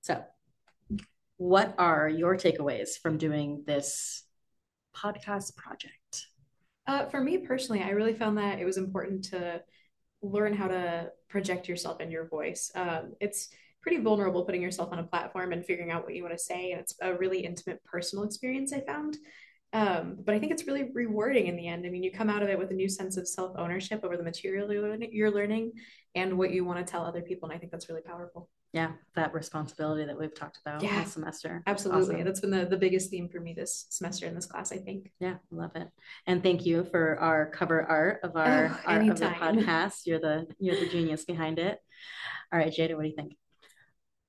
So, 0.00 0.24
what 1.36 1.74
are 1.76 2.08
your 2.08 2.38
takeaways 2.38 2.98
from 2.98 3.18
doing 3.18 3.64
this 3.66 4.22
podcast 4.96 5.54
project? 5.54 6.28
Uh, 6.86 7.04
for 7.04 7.20
me 7.20 7.36
personally, 7.36 7.82
I 7.82 7.90
really 7.90 8.14
found 8.14 8.38
that 8.38 8.58
it 8.58 8.64
was 8.64 8.78
important 8.78 9.26
to 9.26 9.60
learn 10.22 10.54
how 10.54 10.68
to 10.68 11.10
project 11.28 11.68
yourself 11.68 11.98
and 12.00 12.10
your 12.10 12.26
voice. 12.26 12.72
Um, 12.74 13.12
it's 13.20 13.50
pretty 13.82 14.02
vulnerable 14.02 14.44
putting 14.44 14.62
yourself 14.62 14.90
on 14.92 14.98
a 14.98 15.04
platform 15.04 15.52
and 15.52 15.64
figuring 15.64 15.90
out 15.90 16.04
what 16.04 16.14
you 16.14 16.22
want 16.22 16.36
to 16.36 16.42
say. 16.42 16.72
And 16.72 16.80
it's 16.80 16.94
a 17.00 17.14
really 17.14 17.40
intimate 17.40 17.82
personal 17.84 18.24
experience 18.24 18.72
I 18.72 18.80
found. 18.80 19.16
Um, 19.72 20.16
but 20.24 20.34
I 20.34 20.38
think 20.38 20.52
it's 20.52 20.66
really 20.66 20.84
rewarding 20.94 21.46
in 21.46 21.56
the 21.56 21.68
end. 21.68 21.84
I 21.84 21.90
mean, 21.90 22.02
you 22.02 22.10
come 22.10 22.30
out 22.30 22.42
of 22.42 22.48
it 22.48 22.58
with 22.58 22.70
a 22.70 22.74
new 22.74 22.88
sense 22.88 23.18
of 23.18 23.28
self 23.28 23.52
ownership 23.58 24.00
over 24.02 24.16
the 24.16 24.22
material 24.22 24.72
you're 24.72 25.30
learning, 25.30 25.72
and 26.14 26.38
what 26.38 26.52
you 26.52 26.64
want 26.64 26.84
to 26.84 26.90
tell 26.90 27.04
other 27.04 27.20
people. 27.20 27.48
And 27.48 27.56
I 27.56 27.58
think 27.60 27.70
that's 27.70 27.88
really 27.88 28.00
powerful. 28.00 28.48
Yeah, 28.72 28.92
that 29.14 29.32
responsibility 29.32 30.04
that 30.06 30.18
we've 30.18 30.34
talked 30.34 30.58
about 30.64 30.82
Yeah. 30.82 30.98
all 31.00 31.04
semester. 31.06 31.62
Absolutely. 31.66 32.16
Awesome. 32.16 32.24
That's 32.24 32.40
been 32.40 32.50
the, 32.50 32.66
the 32.66 32.76
biggest 32.76 33.10
theme 33.10 33.28
for 33.28 33.40
me 33.40 33.54
this 33.54 33.86
semester 33.88 34.26
in 34.26 34.34
this 34.34 34.44
class, 34.46 34.72
I 34.72 34.76
think. 34.76 35.10
Yeah, 35.20 35.36
love 35.50 35.72
it. 35.74 35.88
And 36.26 36.42
thank 36.42 36.66
you 36.66 36.84
for 36.84 37.18
our 37.18 37.50
cover 37.50 37.82
art 37.82 38.20
of 38.22 38.36
our, 38.36 38.68
Oh, 38.68 38.80
our 38.90 39.00
of 39.00 39.18
the 39.18 39.26
podcast. 39.26 40.06
You're 40.06 40.20
the 40.20 40.46
you're 40.58 40.80
the 40.80 40.88
genius 40.88 41.24
behind 41.24 41.58
it. 41.58 41.78
All 42.52 42.58
right, 42.58 42.72
Jada, 42.72 42.94
what 42.94 43.02
do 43.02 43.08
you 43.08 43.16
think? 43.16 43.36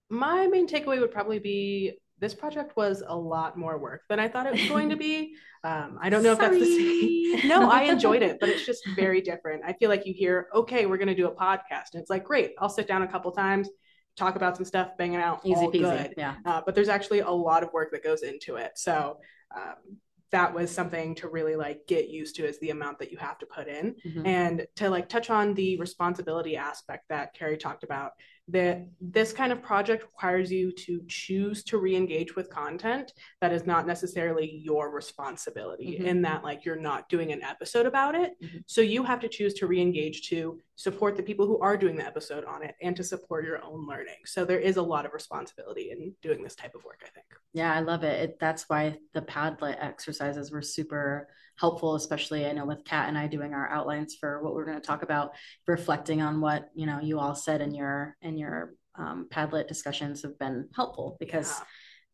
My 0.10 0.48
main 0.48 0.68
takeaway 0.68 1.00
would 1.00 1.12
probably 1.12 1.40
be 1.40 1.94
this 2.20 2.34
project 2.34 2.76
was 2.76 3.02
a 3.06 3.16
lot 3.16 3.58
more 3.58 3.78
work 3.78 4.02
than 4.10 4.20
I 4.20 4.28
thought 4.28 4.46
it 4.46 4.54
was 4.54 4.68
going 4.68 4.90
to 4.90 4.96
be. 4.98 5.36
Um, 5.62 6.00
I 6.02 6.10
don't 6.10 6.24
know 6.24 6.32
if 6.32 6.40
that's 6.40 6.58
the 6.58 6.64
same. 6.64 7.50
No, 7.50 7.70
I 7.70 7.82
enjoyed 7.92 8.22
it, 8.22 8.38
but 8.40 8.48
it's 8.48 8.66
just 8.66 8.82
very 8.96 9.20
different. 9.20 9.62
I 9.66 9.74
feel 9.74 9.90
like 9.90 10.06
you 10.06 10.14
hear, 10.14 10.48
okay, 10.56 10.86
we're 10.86 10.96
going 10.96 11.10
to 11.10 11.14
do 11.14 11.28
a 11.28 11.36
podcast. 11.36 11.92
And 11.92 12.02
it's 12.02 12.10
like, 12.10 12.24
great, 12.24 12.54
I'll 12.60 12.70
sit 12.70 12.88
down 12.88 13.02
a 13.02 13.08
couple 13.10 13.30
times, 13.34 13.68
talk 14.16 14.38
about 14.38 14.56
some 14.56 14.64
stuff, 14.64 14.92
bang 14.98 15.16
it 15.16 15.20
out, 15.20 15.42
Easy 15.46 15.56
all 15.56 15.70
peasy. 15.70 15.82
good. 15.82 16.14
Yeah. 16.16 16.36
Uh, 16.46 16.62
but 16.66 16.76
there's 16.76 16.88
actually 16.88 17.20
a 17.20 17.30
lot 17.30 17.62
of 17.64 17.74
work 17.74 17.92
that 17.92 18.06
goes 18.06 18.24
into 18.24 18.56
it. 18.56 18.72
So 18.78 19.18
um, 19.54 19.98
that 20.32 20.54
was 20.54 20.72
something 20.72 21.14
to 21.16 21.28
really 21.28 21.58
like 21.58 21.82
get 21.90 22.08
used 22.08 22.38
to 22.38 22.48
is 22.48 22.58
the 22.60 22.70
amount 22.70 23.00
that 23.00 23.12
you 23.12 23.18
have 23.18 23.38
to 23.40 23.46
put 23.46 23.68
in. 23.68 23.96
Mhm. 24.08 24.26
and 24.26 24.66
to 24.78 24.90
like 24.90 25.10
touch 25.10 25.30
on 25.30 25.56
the 25.56 25.78
responsibility 25.78 26.56
aspect 26.56 27.04
that 27.10 27.34
Carrie 27.34 27.58
talked 27.58 27.84
about 27.84 28.12
that 28.52 28.88
this 29.00 29.32
kind 29.32 29.52
of 29.52 29.62
project 29.62 30.04
requires 30.04 30.52
you 30.52 30.72
to 30.72 31.02
choose 31.08 31.64
to 31.64 31.78
re-engage 31.78 32.36
with 32.36 32.50
content 32.50 33.14
that 33.42 33.52
is 33.54 33.66
not 33.66 33.86
necessarily 33.86 34.50
your 34.64 34.90
responsibility 34.92 35.98
Mhm. 36.00 36.06
in 36.06 36.22
that 36.24 36.44
like 36.44 36.66
you're 36.66 36.76
not 36.76 37.08
doing 37.10 37.32
an 37.32 37.44
episode 37.44 37.86
about 37.86 38.16
it 38.16 38.34
Mhm. 38.42 38.64
so 38.66 38.82
you 38.82 39.04
have 39.04 39.20
to 39.20 39.28
choose 39.30 39.54
to 39.56 39.68
re-engage 39.68 40.28
to 40.30 40.60
support 40.76 41.16
the 41.16 41.24
people 41.24 41.46
who 41.46 41.60
are 41.60 41.78
doing 41.78 41.96
the 41.96 42.06
episode 42.06 42.46
on 42.46 42.64
it 42.64 42.76
and 42.82 42.96
to 42.96 43.04
support 43.04 43.46
your 43.46 43.64
own 43.64 43.86
learning 43.88 44.22
so 44.26 44.46
there 44.46 44.60
is 44.60 44.78
a 44.78 44.82
lot 44.82 45.06
of 45.06 45.14
responsibility 45.14 45.92
in 45.92 46.16
doing 46.22 46.42
this 46.44 46.56
type 46.56 46.74
of 46.76 46.84
work 46.86 47.02
i 47.06 47.10
think 47.10 47.26
Yeah, 47.54 47.74
I 47.74 47.80
love 47.80 48.04
it. 48.04 48.18
it. 48.30 48.40
That's 48.40 48.70
why 48.70 49.00
the 49.14 49.22
Padlet 49.24 49.78
exercises 49.84 50.52
were 50.52 50.62
super 50.62 51.28
helpful, 51.60 51.96
especially 51.96 52.46
I 52.46 52.52
know 52.54 52.66
with 52.66 52.86
Kat 52.86 53.08
and 53.10 53.18
I 53.18 53.28
doing 53.28 53.54
our 53.54 53.70
outlines 53.70 54.16
for 54.20 54.42
what 54.42 54.54
we're 54.54 54.66
going 54.66 54.80
to 54.80 54.86
talk 54.86 55.04
about, 55.04 55.32
reflecting 55.68 56.22
on 56.22 56.42
what 56.42 56.70
you 56.74 56.86
know 56.86 57.00
you 57.02 57.20
all 57.20 57.36
said 57.36 57.62
in 57.62 57.74
your 57.74 58.16
in 58.22 58.38
your 58.38 58.74
um, 58.96 59.28
Padlet 59.30 59.68
discussions 59.68 60.22
have 60.24 60.38
been 60.40 60.70
helpful 60.76 61.18
because. 61.20 61.50
Yeah. 61.60 61.66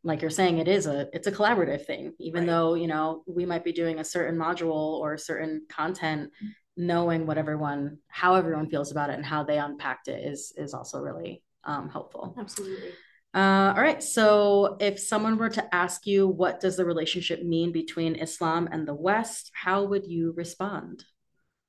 Like 0.08 0.22
you're 0.22 0.30
saying, 0.30 0.60
it 0.60 0.68
is 0.68 0.86
a 0.86 1.08
it's 1.14 1.26
a 1.26 1.32
collaborative 1.32 1.84
thing. 1.88 2.14
Even 2.20 2.42
Right. 2.42 2.52
though 2.52 2.76
you 2.76 2.86
know 2.86 3.24
we 3.26 3.44
might 3.44 3.64
be 3.64 3.74
doing 3.74 3.98
a 3.98 4.04
certain 4.04 4.38
module 4.38 5.00
or 5.02 5.18
certain 5.18 5.66
content, 5.68 6.30
knowing 6.78 7.26
what 7.26 7.40
everyone, 7.40 7.98
how 8.08 8.36
everyone 8.36 8.70
feels 8.70 8.92
about 8.92 9.10
it, 9.10 9.16
and 9.16 9.26
how 9.26 9.44
they 9.44 9.58
unpacked 9.58 10.08
it 10.08 10.24
is 10.24 10.54
is 10.58 10.76
also 10.76 11.00
really 11.00 11.42
um, 11.64 11.90
helpful. 11.90 12.36
Absolutely. 12.38 12.92
Uh, 13.36 13.74
all 13.76 13.82
right. 13.82 14.02
So, 14.02 14.78
if 14.80 14.98
someone 14.98 15.38
were 15.38 15.50
to 15.50 15.76
ask 15.76 16.08
you, 16.08 16.26
what 16.26 16.62
does 16.62 16.78
the 16.78 16.86
relationship 16.86 17.44
mean 17.44 17.74
between 17.74 18.16
Islam 18.16 18.70
and 18.72 18.88
the 18.88 18.96
West, 18.96 19.52
how 19.54 19.84
would 19.84 20.06
you 20.06 20.34
respond? 20.38 21.04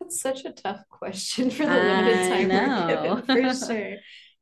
That's 0.00 0.20
such 0.20 0.44
a 0.44 0.52
tough 0.52 0.82
question 0.88 1.50
for 1.50 1.66
the 1.66 1.72
limited 1.72 2.18
I 2.18 2.28
time 2.28 2.48
know. 2.48 2.86
we're 2.86 3.22
given, 3.22 3.56
for 3.56 3.66
sure. 3.66 3.96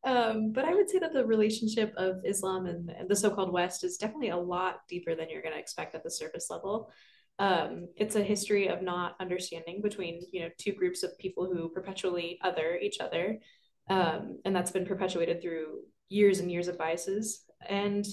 Um, 0.05 0.53
but 0.53 0.67
I 0.67 0.75
would 0.75 0.91
say 0.91 0.99
that 0.99 1.15
the 1.15 1.25
relationship 1.25 1.95
of 1.97 2.17
Islam 2.27 2.67
and, 2.67 2.91
and 2.91 3.09
the 3.09 3.17
so-called 3.17 3.53
West 3.53 3.85
is 3.85 3.97
definitely 3.97 4.29
a 4.29 4.37
lot 4.37 4.81
deeper 4.87 5.15
than 5.15 5.31
you're 5.31 5.41
going 5.41 5.55
to 5.55 5.61
expect 5.61 5.95
at 5.95 6.05
the 6.05 6.11
surface 6.11 6.49
level. 6.51 6.91
Um, 7.39 7.89
it's 7.97 8.17
a 8.17 8.23
history 8.23 8.69
of 8.69 8.83
not 8.83 9.17
understanding 9.19 9.81
between, 9.83 10.21
you 10.31 10.43
know, 10.43 10.51
two 10.59 10.73
groups 10.73 11.03
of 11.03 11.17
people 11.19 11.47
who 11.47 11.71
perpetually 11.71 12.39
other 12.45 12.77
each 12.77 13.01
other, 13.01 13.39
um, 13.89 14.41
and 14.45 14.55
that's 14.55 14.71
been 14.71 14.85
perpetuated 14.85 15.41
through 15.41 15.81
years 16.09 16.41
and 16.41 16.51
years 16.51 16.69
of 16.69 16.79
biases. 16.79 17.45
And 17.69 18.07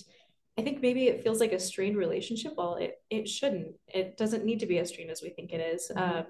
I 0.58 0.62
think 0.64 0.82
maybe 0.82 1.08
it 1.08 1.24
feels 1.24 1.40
like 1.40 1.54
a 1.54 1.60
strained 1.60 1.98
relationship. 1.98 2.54
Well, 2.58 2.76
it 2.76 2.96
it 3.10 3.28
shouldn't. 3.28 3.74
It 3.88 4.18
doesn't 4.18 4.46
need 4.46 4.60
to 4.60 4.66
be 4.66 4.80
as 4.80 4.90
strained 4.90 5.12
as 5.12 5.22
we 5.22 5.30
think 5.30 5.54
it 5.54 5.62
is. 5.62 5.92
Um, 5.96 6.26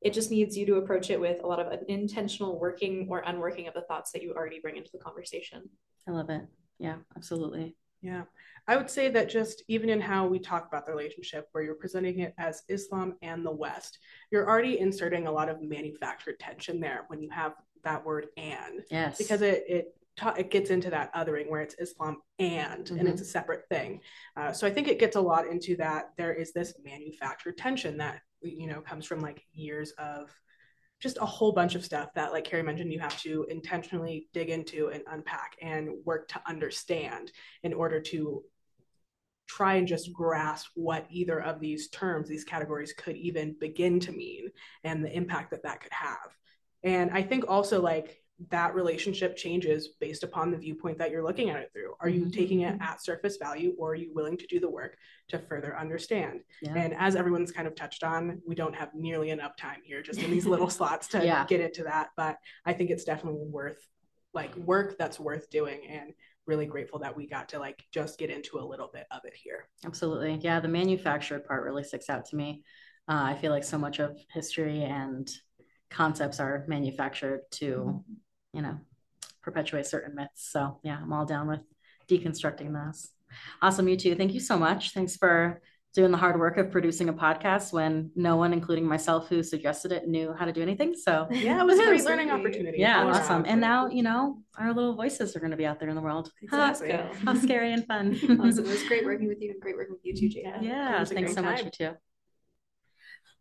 it 0.00 0.12
just 0.12 0.30
needs 0.30 0.56
you 0.56 0.66
to 0.66 0.76
approach 0.76 1.10
it 1.10 1.20
with 1.20 1.42
a 1.42 1.46
lot 1.46 1.60
of 1.60 1.80
intentional 1.88 2.58
working 2.58 3.06
or 3.10 3.22
unworking 3.26 3.66
of 3.68 3.74
the 3.74 3.82
thoughts 3.82 4.12
that 4.12 4.22
you 4.22 4.32
already 4.34 4.60
bring 4.60 4.76
into 4.76 4.90
the 4.92 4.98
conversation. 4.98 5.68
I 6.08 6.12
love 6.12 6.30
it. 6.30 6.42
Yeah, 6.78 6.96
absolutely. 7.16 7.76
Yeah. 8.02 8.24
I 8.68 8.76
would 8.76 8.90
say 8.90 9.08
that 9.10 9.30
just 9.30 9.62
even 9.68 9.88
in 9.88 10.00
how 10.00 10.26
we 10.26 10.38
talk 10.38 10.66
about 10.68 10.86
the 10.86 10.92
relationship, 10.92 11.48
where 11.52 11.64
you're 11.64 11.74
presenting 11.74 12.20
it 12.20 12.34
as 12.38 12.62
Islam 12.68 13.14
and 13.22 13.44
the 13.44 13.50
West, 13.52 13.98
you're 14.30 14.48
already 14.48 14.78
inserting 14.78 15.26
a 15.26 15.32
lot 15.32 15.48
of 15.48 15.62
manufactured 15.62 16.38
tension 16.38 16.80
there 16.80 17.04
when 17.08 17.22
you 17.22 17.30
have 17.30 17.54
that 17.84 18.04
word 18.04 18.26
and, 18.36 18.82
Yes. 18.90 19.18
because 19.18 19.42
it, 19.42 19.64
it, 19.68 19.95
ta- 20.16 20.34
it 20.36 20.50
gets 20.50 20.70
into 20.70 20.90
that 20.90 21.14
othering 21.14 21.48
where 21.48 21.60
it's 21.60 21.76
Islam 21.78 22.18
and, 22.38 22.90
and 22.90 23.08
it's 23.08 23.20
a 23.20 23.26
separate 23.26 23.68
thing. 23.68 24.00
Uh, 24.36 24.52
so 24.52 24.66
I 24.66 24.70
think 24.70 24.88
it 24.88 24.98
gets 24.98 25.16
a 25.16 25.20
lot 25.20 25.46
into 25.46 25.76
that. 25.76 26.10
There 26.16 26.32
is 26.32 26.52
this 26.52 26.74
manufactured 26.84 27.58
tension 27.58 27.98
that, 27.98 28.20
you 28.42 28.66
know, 28.66 28.80
comes 28.80 29.06
from 29.06 29.20
like 29.20 29.42
years 29.52 29.92
of 29.98 30.34
just 31.00 31.18
a 31.20 31.26
whole 31.26 31.52
bunch 31.52 31.74
of 31.74 31.84
stuff 31.84 32.08
that 32.14 32.32
like 32.32 32.44
carrie 32.44 32.62
mentioned 32.62 32.92
you 32.92 32.98
have 32.98 33.20
to 33.20 33.46
intentionally 33.50 34.28
dig 34.32 34.48
into 34.48 34.88
and 34.88 35.02
unpack 35.10 35.54
and 35.60 35.90
work 36.04 36.26
to 36.28 36.40
understand 36.46 37.30
in 37.62 37.74
order 37.74 38.00
to 38.00 38.42
try 39.46 39.74
and 39.74 39.86
just 39.86 40.12
grasp 40.12 40.70
what 40.74 41.06
either 41.10 41.40
of 41.40 41.60
these 41.60 41.88
terms 41.90 42.28
these 42.28 42.44
categories 42.44 42.94
could 42.94 43.16
even 43.16 43.54
begin 43.60 44.00
to 44.00 44.10
mean 44.10 44.48
and 44.84 45.04
the 45.04 45.14
impact 45.14 45.50
that 45.50 45.62
that 45.62 45.80
could 45.80 45.92
have 45.92 46.34
and 46.82 47.10
i 47.10 47.22
think 47.22 47.44
also 47.46 47.80
like 47.80 48.22
that 48.50 48.74
relationship 48.74 49.36
changes 49.36 49.88
based 49.98 50.22
upon 50.22 50.50
the 50.50 50.58
viewpoint 50.58 50.98
that 50.98 51.10
you're 51.10 51.22
looking 51.22 51.48
at 51.50 51.56
it 51.60 51.70
through. 51.72 51.94
Are 52.00 52.08
you 52.08 52.26
Mhm. 52.26 52.32
taking 52.34 52.60
it 52.60 52.76
at 52.80 53.02
surface 53.02 53.38
value 53.38 53.74
or 53.78 53.92
are 53.92 53.94
you 53.94 54.12
willing 54.12 54.36
to 54.36 54.46
do 54.46 54.60
the 54.60 54.68
work 54.68 54.98
to 55.28 55.38
further 55.38 55.76
understand? 55.78 56.42
Yeah. 56.60 56.74
And 56.76 56.94
as 56.94 57.16
everyone's 57.16 57.50
kind 57.50 57.66
of 57.66 57.74
touched 57.74 58.04
on, 58.04 58.42
we 58.46 58.54
don't 58.54 58.74
have 58.74 58.94
nearly 58.94 59.30
enough 59.30 59.56
time 59.56 59.80
here 59.82 60.02
just 60.02 60.22
in 60.22 60.30
these 60.30 60.46
little 60.46 60.68
slots 60.70 61.08
to 61.08 61.24
Yeah. 61.24 61.46
get 61.46 61.60
into 61.60 61.84
that. 61.84 62.10
But 62.16 62.36
I 62.66 62.74
think 62.74 62.90
it's 62.90 63.04
definitely 63.04 63.46
worth 63.46 63.78
like 64.34 64.54
work 64.56 64.98
that's 64.98 65.18
worth 65.18 65.48
doing 65.48 65.86
and 65.88 66.12
really 66.46 66.66
grateful 66.66 66.98
that 66.98 67.16
we 67.16 67.26
got 67.26 67.48
to 67.48 67.58
like 67.58 67.82
just 67.90 68.18
get 68.18 68.28
into 68.28 68.58
a 68.58 68.64
little 68.64 68.90
bit 68.92 69.06
of 69.10 69.24
it 69.24 69.34
here. 69.34 69.66
Absolutely. 69.84 70.34
Yeah, 70.42 70.60
the 70.60 70.68
manufactured 70.68 71.44
part 71.46 71.64
really 71.64 71.82
sticks 71.84 72.10
out 72.10 72.26
to 72.26 72.36
me. 72.36 72.62
Uh, 73.08 73.22
I 73.22 73.34
feel 73.36 73.50
like 73.50 73.64
so 73.64 73.78
much 73.78 73.98
of 73.98 74.16
history 74.30 74.82
and 74.82 75.26
concepts 75.88 76.38
are 76.38 76.64
manufactured 76.68 77.40
to, 77.52 78.04
you 78.56 78.62
know, 78.62 78.76
perpetuate 79.42 79.86
certain 79.86 80.14
myths. 80.14 80.48
So, 80.50 80.80
yeah, 80.82 80.98
I'm 81.00 81.12
all 81.12 81.26
down 81.26 81.46
with 81.46 81.60
deconstructing 82.10 82.72
this. 82.72 83.10
Awesome, 83.62 83.86
you 83.88 83.96
too. 83.96 84.14
Thank 84.14 84.32
you 84.34 84.40
so 84.40 84.58
much. 84.58 84.92
Thanks 84.92 85.16
for 85.16 85.60
doing 85.94 86.10
the 86.10 86.18
hard 86.18 86.38
work 86.38 86.58
of 86.58 86.70
producing 86.70 87.08
a 87.08 87.12
podcast 87.12 87.72
when 87.72 88.10
no 88.14 88.36
one, 88.36 88.52
including 88.52 88.86
myself 88.86 89.28
who 89.28 89.42
suggested 89.42 89.92
it, 89.92 90.06
knew 90.06 90.34
how 90.38 90.44
to 90.44 90.52
do 90.52 90.62
anything. 90.62 90.94
So, 90.94 91.26
Yeah, 91.30 91.60
it 91.60 91.64
was 91.64 91.78
a 91.78 91.84
great 91.84 92.04
learning 92.10 92.30
opportunity. 92.30 92.78
yeah, 92.78 93.02
awesome. 93.04 93.44
And 93.46 93.60
now, 93.60 93.88
you 93.88 94.02
know, 94.02 94.42
our 94.58 94.72
little 94.74 94.94
voices 94.94 95.34
are 95.36 95.40
going 95.40 95.52
to 95.52 95.56
be 95.56 95.66
out 95.66 95.80
there 95.80 95.88
in 95.88 95.94
the 95.96 96.02
world. 96.02 96.30
Exactly. 96.42 96.92
How 97.24 97.34
scary 97.34 97.72
and 97.72 97.86
fun. 97.86 98.14
Awesome. 98.40 98.64
It 98.66 98.70
was 98.70 98.82
great 98.88 99.04
working 99.04 99.28
with 99.28 99.40
you 99.40 99.50
and 99.52 99.60
great 99.60 99.76
working 99.76 99.94
with 99.94 100.04
you 100.04 100.14
too, 100.14 100.28
Jake. 100.28 100.44
Yeah, 100.60 100.96
It 100.96 101.00
was 101.00 101.10
a 101.10 101.14
thanks 101.14 101.34
so 101.34 101.42
much, 101.42 101.56
time. 101.62 101.64
you 101.66 101.70
too. 101.88 101.94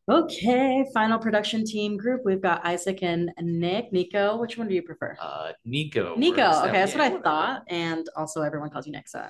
Okay, 0.07 0.85
final 0.93 1.17
production 1.17 1.65
team 1.65 1.97
group. 1.97 2.21
We've 2.25 2.41
got 2.41 2.63
Isaac 2.63 3.01
and 3.01 3.31
Nick. 3.41 3.91
Nico, 3.91 4.38
which 4.38 4.55
one 4.55 4.67
do 4.67 4.75
you 4.75 4.83
prefer? 4.83 5.17
Uh, 5.19 5.53
Nico. 5.65 6.15
Nico. 6.15 6.43
Okay, 6.63 6.71
that's 6.74 6.93
what 6.93 7.01
I 7.01 7.17
thought. 7.17 7.63
And 7.69 8.07
also, 8.15 8.41
everyone 8.43 8.69
calls 8.69 8.85
you 8.85 8.91
Nick. 8.91 9.07
So, 9.07 9.25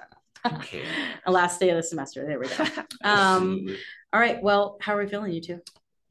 Okay. 0.46 0.84
last 1.28 1.62
day 1.62 1.70
of 1.70 1.78
the 1.78 1.84
semester. 1.84 2.26
There 2.28 2.40
we 2.40 2.48
go. 2.48 2.66
Um, 3.06 3.66
all 4.12 4.20
right. 4.20 4.42
Well, 4.44 4.78
how 4.82 4.96
are 4.98 5.04
we 5.04 5.08
feeling, 5.08 5.32
you 5.32 5.40
two? 5.42 5.62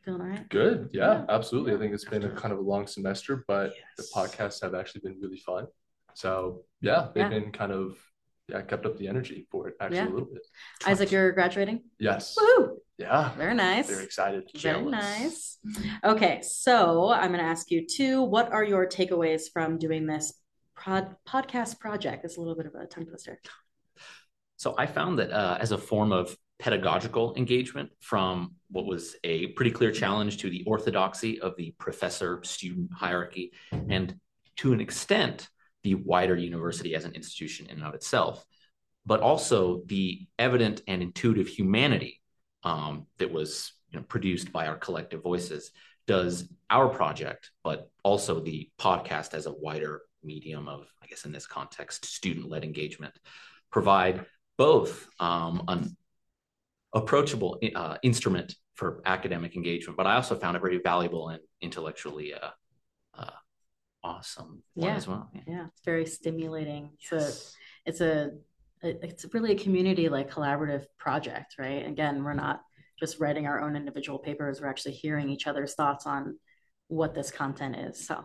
Feeling 0.02 0.20
all 0.22 0.26
right? 0.28 0.48
Good. 0.48 0.88
Yeah, 0.94 1.24
absolutely. 1.28 1.74
I 1.74 1.78
think 1.78 1.92
it's 1.92 2.04
been 2.06 2.24
a 2.24 2.30
kind 2.30 2.52
of 2.52 2.58
a 2.58 2.62
long 2.62 2.86
semester, 2.86 3.44
but 3.46 3.74
the 3.98 4.04
podcasts 4.14 4.62
have 4.62 4.74
actually 4.74 5.02
been 5.02 5.18
really 5.20 5.38
fun. 5.38 5.66
So 6.14 6.62
yeah, 6.80 7.08
they've 7.14 7.24
Yeah. 7.24 7.28
been 7.28 7.52
kind 7.52 7.72
of 7.72 7.96
yeah, 8.48 8.60
kept 8.60 8.84
up 8.84 8.96
the 8.98 9.08
energy 9.08 9.46
for 9.50 9.68
it 9.68 9.74
actually 9.80 9.96
Yeah. 9.98 10.08
a 10.08 10.14
little 10.14 10.28
bit. 10.30 10.46
Isaac, 10.86 11.10
you're 11.10 11.32
graduating. 11.32 11.82
Yes. 11.98 12.36
Woohoo! 12.38 12.76
Yeah. 12.98 13.32
Very 13.34 13.54
nice. 13.54 13.88
Very 13.88 14.04
excited. 14.04 14.50
Very 14.54 14.74
Jealous. 14.74 14.92
nice. 14.92 15.58
Okay, 16.04 16.40
so 16.42 17.10
I'm 17.10 17.28
going 17.28 17.40
to 17.40 17.46
ask 17.46 17.70
you 17.70 17.86
too. 17.86 18.22
What 18.22 18.52
are 18.52 18.62
your 18.62 18.86
takeaways 18.86 19.42
from 19.52 19.78
doing 19.78 20.06
this 20.06 20.32
prod- 20.76 21.16
podcast 21.28 21.80
project? 21.80 22.24
It's 22.24 22.36
a 22.36 22.40
little 22.40 22.54
bit 22.54 22.66
of 22.66 22.74
a 22.74 22.86
tongue 22.86 23.06
twister. 23.06 23.40
So 24.56 24.74
I 24.78 24.86
found 24.86 25.18
that 25.18 25.30
uh, 25.32 25.58
as 25.60 25.72
a 25.72 25.78
form 25.78 26.12
of 26.12 26.36
pedagogical 26.60 27.34
engagement 27.36 27.90
from 28.00 28.54
what 28.70 28.86
was 28.86 29.16
a 29.24 29.48
pretty 29.48 29.72
clear 29.72 29.90
challenge 29.90 30.38
to 30.38 30.48
the 30.48 30.62
orthodoxy 30.66 31.40
of 31.40 31.56
the 31.56 31.74
professor 31.78 32.40
student 32.44 32.90
hierarchy, 32.94 33.52
and 33.72 34.14
to 34.58 34.72
an 34.72 34.80
extent, 34.80 35.48
the 35.82 35.96
wider 35.96 36.36
university 36.36 36.94
as 36.94 37.04
an 37.04 37.12
institution 37.12 37.66
in 37.66 37.78
and 37.78 37.84
of 37.84 37.94
itself, 37.94 38.44
but 39.04 39.20
also 39.20 39.82
the 39.86 40.26
evident 40.38 40.80
and 40.86 41.02
intuitive 41.02 41.48
humanity 41.48 42.22
um, 42.64 43.06
that 43.18 43.30
was 43.30 43.72
you 43.90 43.98
know, 43.98 44.04
produced 44.08 44.52
by 44.52 44.66
our 44.66 44.76
collective 44.76 45.22
voices 45.22 45.70
does 46.06 46.48
our 46.68 46.88
project, 46.88 47.50
but 47.62 47.90
also 48.02 48.40
the 48.40 48.70
podcast 48.78 49.32
as 49.34 49.46
a 49.46 49.52
wider 49.52 50.02
medium 50.22 50.68
of, 50.68 50.86
I 51.02 51.06
guess 51.06 51.24
in 51.24 51.32
this 51.32 51.46
context, 51.46 52.04
student 52.04 52.48
led 52.48 52.64
engagement, 52.64 53.14
provide 53.70 54.26
both 54.58 55.08
um, 55.20 55.62
an 55.68 55.96
approachable 56.92 57.58
uh, 57.74 57.96
instrument 58.02 58.54
for 58.74 59.02
academic 59.06 59.56
engagement, 59.56 59.96
but 59.96 60.06
I 60.06 60.16
also 60.16 60.34
found 60.36 60.56
it 60.56 60.60
very 60.60 60.78
valuable 60.78 61.28
and 61.28 61.40
intellectually 61.60 62.34
uh, 62.34 62.50
uh, 63.16 63.30
awesome 64.02 64.62
Yeah. 64.74 64.96
as 64.96 65.06
well. 65.08 65.30
Yeah. 65.34 65.40
Yeah, 65.46 65.66
it's 65.66 65.84
very 65.84 66.06
stimulating. 66.06 66.90
Yes. 67.10 67.54
it's 67.86 68.00
a, 68.00 68.30
it's 68.84 69.26
really 69.32 69.52
a 69.52 69.58
community 69.58 70.08
like 70.08 70.30
collaborative 70.30 70.84
project, 70.98 71.56
right? 71.58 71.86
Again, 71.86 72.22
we're 72.22 72.34
not 72.34 72.60
just 72.98 73.18
writing 73.18 73.46
our 73.46 73.60
own 73.60 73.76
individual 73.76 74.18
papers. 74.18 74.60
We're 74.60 74.68
actually 74.68 74.92
hearing 74.92 75.28
each 75.30 75.46
other's 75.46 75.74
thoughts 75.74 76.06
on 76.06 76.38
what 76.88 77.14
this 77.14 77.30
content 77.30 77.76
is. 77.76 78.06
So, 78.06 78.24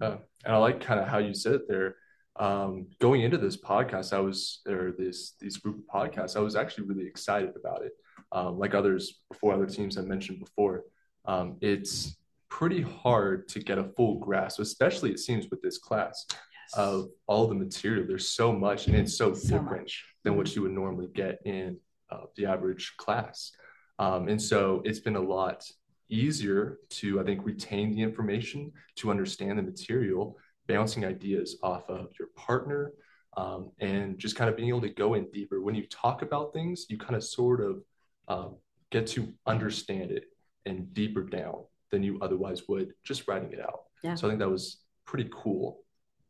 yeah. 0.00 0.16
And 0.44 0.54
I 0.54 0.56
like 0.56 0.80
kind 0.80 1.00
of 1.00 1.08
how 1.08 1.18
you 1.18 1.34
said 1.34 1.54
it 1.54 1.68
there. 1.68 1.96
Um, 2.36 2.88
going 2.98 3.22
into 3.22 3.38
this 3.38 3.56
podcast, 3.56 4.12
I 4.12 4.20
was 4.20 4.60
or 4.66 4.92
this 4.96 5.34
these 5.38 5.58
group 5.58 5.78
of 5.78 5.84
podcasts, 5.84 6.36
I 6.36 6.40
was 6.40 6.56
actually 6.56 6.86
really 6.86 7.06
excited 7.06 7.52
about 7.56 7.82
it. 7.84 7.92
Um, 8.32 8.58
like 8.58 8.74
others 8.74 9.20
before, 9.30 9.52
other 9.54 9.66
teams 9.66 9.98
I 9.98 10.02
mentioned 10.02 10.40
before, 10.40 10.84
um, 11.26 11.56
it's 11.60 12.16
pretty 12.48 12.80
hard 12.82 13.48
to 13.48 13.60
get 13.60 13.78
a 13.78 13.84
full 13.96 14.18
grasp, 14.18 14.60
especially 14.60 15.10
it 15.10 15.18
seems 15.18 15.48
with 15.50 15.60
this 15.62 15.78
class 15.78 16.26
of 16.74 17.08
all 17.26 17.46
the 17.46 17.54
material. 17.54 18.06
There's 18.06 18.28
so 18.28 18.52
much, 18.52 18.86
and 18.86 18.96
it's 18.96 19.16
so, 19.16 19.34
so 19.34 19.58
different 19.58 19.82
much. 19.82 20.04
than 20.24 20.36
what 20.36 20.54
you 20.54 20.62
would 20.62 20.72
normally 20.72 21.08
get 21.14 21.40
in 21.44 21.78
uh, 22.10 22.24
the 22.36 22.46
average 22.46 22.94
class. 22.96 23.52
Um, 23.98 24.28
and 24.28 24.40
so 24.40 24.82
it's 24.84 25.00
been 25.00 25.16
a 25.16 25.20
lot 25.20 25.64
easier 26.08 26.78
to, 26.90 27.20
I 27.20 27.24
think, 27.24 27.44
retain 27.44 27.92
the 27.92 28.02
information, 28.02 28.72
to 28.96 29.10
understand 29.10 29.58
the 29.58 29.62
material, 29.62 30.36
bouncing 30.68 31.04
ideas 31.04 31.58
off 31.62 31.88
of 31.88 32.08
your 32.18 32.28
partner, 32.36 32.92
um, 33.36 33.70
and 33.80 34.18
just 34.18 34.36
kind 34.36 34.50
of 34.50 34.56
being 34.56 34.68
able 34.68 34.82
to 34.82 34.90
go 34.90 35.14
in 35.14 35.30
deeper. 35.32 35.62
When 35.62 35.74
you 35.74 35.86
talk 35.86 36.22
about 36.22 36.52
things, 36.52 36.86
you 36.88 36.98
kind 36.98 37.16
of 37.16 37.24
sort 37.24 37.60
of 37.60 37.82
um, 38.28 38.56
get 38.90 39.06
to 39.08 39.32
understand 39.46 40.10
it 40.10 40.24
and 40.66 40.92
deeper 40.92 41.22
down 41.22 41.64
than 41.90 42.02
you 42.02 42.18
otherwise 42.20 42.68
would 42.68 42.92
just 43.04 43.26
writing 43.26 43.52
it 43.52 43.60
out. 43.60 43.84
Yeah. 44.02 44.14
So 44.14 44.26
I 44.26 44.30
think 44.30 44.40
that 44.40 44.50
was 44.50 44.78
pretty 45.04 45.28
cool 45.32 45.78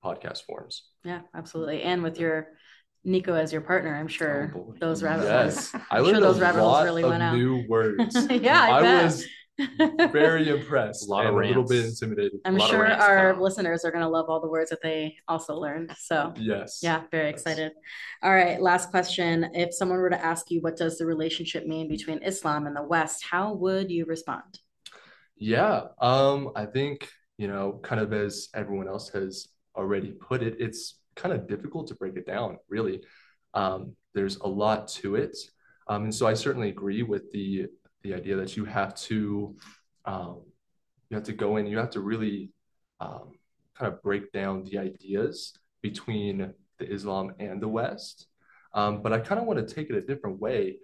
podcast 0.05 0.43
forms. 0.45 0.85
Yeah, 1.05 1.21
absolutely. 1.35 1.83
And 1.83 2.03
with 2.03 2.19
your 2.19 2.49
Nico 3.05 3.35
as 3.35 3.53
your 3.53 3.63
partner, 3.63 3.95
I'm 3.97 4.09
sure 4.09 4.53
Oh, 4.57 4.75
those 4.81 5.03
rabbit 5.03 5.25
Yes, 5.25 5.73
holes. 5.73 5.85
I 5.91 5.99
I'm 5.99 6.05
sure 6.05 6.21
those 6.21 6.41
rabbit 6.41 6.61
holes 6.61 6.85
really 6.85 7.05
went 7.05 7.23
out. 7.23 7.35
new 7.37 7.65
words. 7.69 8.15
yeah, 8.31 8.63
I, 8.63 8.83
bet. 8.83 9.05
was 9.05 9.27
very 10.13 10.49
impressed 10.49 11.07
A 11.09 11.11
lot 11.11 11.27
of 11.27 11.35
a 11.35 11.39
little 11.39 11.65
bit 11.65 11.85
intimidated. 11.85 12.41
I'm 12.45 12.57
a 12.57 12.59
lot 12.59 12.67
of 12.67 12.71
sure 12.71 12.87
our 12.87 13.29
come 13.33 13.37
out. 13.37 13.43
listeners 13.43 13.85
are 13.85 13.91
going 13.91 14.03
to 14.05 14.09
love 14.09 14.27
all 14.29 14.41
the 14.41 14.49
words 14.49 14.71
that 14.71 14.83
they 14.83 15.17
also 15.29 15.55
learned. 15.57 15.93
So, 15.99 16.33
Yes. 16.37 16.81
yeah, 16.83 17.03
very 17.11 17.27
Yes. 17.31 17.35
excited. 17.35 17.73
All 18.23 18.33
right, 18.33 18.61
last 18.63 18.91
question. 18.91 19.51
If 19.55 19.75
someone 19.75 19.99
were 19.99 20.11
to 20.11 20.25
ask 20.25 20.51
you, 20.51 20.61
what 20.61 20.77
does 20.77 20.97
the 20.99 21.07
relationship 21.07 21.67
mean 21.67 21.89
between 21.89 22.23
Islam 22.23 22.67
and 22.67 22.75
the 22.77 22.83
West, 22.83 23.25
how 23.31 23.53
would 23.55 23.91
you 23.91 24.05
respond? 24.07 24.59
Yeah. 25.37 25.83
Um, 26.01 26.51
I 26.57 26.67
think, 26.67 27.09
you 27.37 27.49
know, 27.49 27.81
kind 27.83 28.01
of 28.01 28.13
as 28.13 28.49
everyone 28.55 28.87
else 28.89 29.09
has 29.11 29.49
already 29.77 30.13
put 30.29 30.43
it, 30.43 30.57
it's 30.59 30.99
kind 31.15 31.35
of 31.35 31.47
difficult 31.47 31.89
to 31.89 31.95
break 31.95 32.17
it 32.17 32.27
down, 32.27 32.59
really. 32.69 33.03
Um, 33.55 33.97
there's 34.15 34.37
a 34.37 34.49
lot 34.49 34.89
to 34.89 35.17
it. 35.17 35.37
Um, 35.89 36.05
and 36.05 36.15
so 36.15 36.27
I 36.27 36.35
certainly 36.35 36.69
agree 36.69 37.03
with 37.03 37.31
the 37.33 37.67
the 38.03 38.15
idea 38.15 38.37
that 38.37 38.57
you 38.57 38.65
have 38.65 38.95
to 38.97 39.57
um, 40.05 40.43
you 41.11 41.17
have 41.17 41.25
to 41.25 41.33
go 41.33 41.57
in, 41.57 41.67
you 41.67 41.79
have 41.79 41.91
to 41.91 42.01
really 42.01 42.53
um, 43.01 43.33
kind 43.75 43.93
of 43.93 44.03
break 44.03 44.33
down 44.33 44.65
the 44.65 44.79
ideas 44.79 45.59
between 45.83 46.53
the 46.79 46.91
Islam 46.91 47.35
and 47.39 47.61
the 47.61 47.69
West. 47.69 48.29
Um, 48.75 49.03
but 49.03 49.13
I 49.13 49.19
kind 49.19 49.41
of 49.41 49.47
want 49.47 49.67
to 49.67 49.75
take 49.75 49.91
it 49.91 49.97
a 49.97 50.01
different 50.01 50.41
way. 50.41 50.79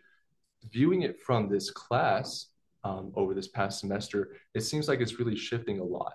Viewing 0.70 1.02
it 1.02 1.20
from 1.20 1.48
this 1.48 1.70
class 1.70 2.46
um, 2.84 3.12
over 3.14 3.34
this 3.34 3.48
past 3.48 3.80
semester, 3.80 4.36
it 4.54 4.60
seems 4.60 4.88
like 4.88 5.00
it's 5.00 5.18
really 5.18 5.36
shifting 5.36 5.80
a 5.80 5.84
lot, 5.84 6.12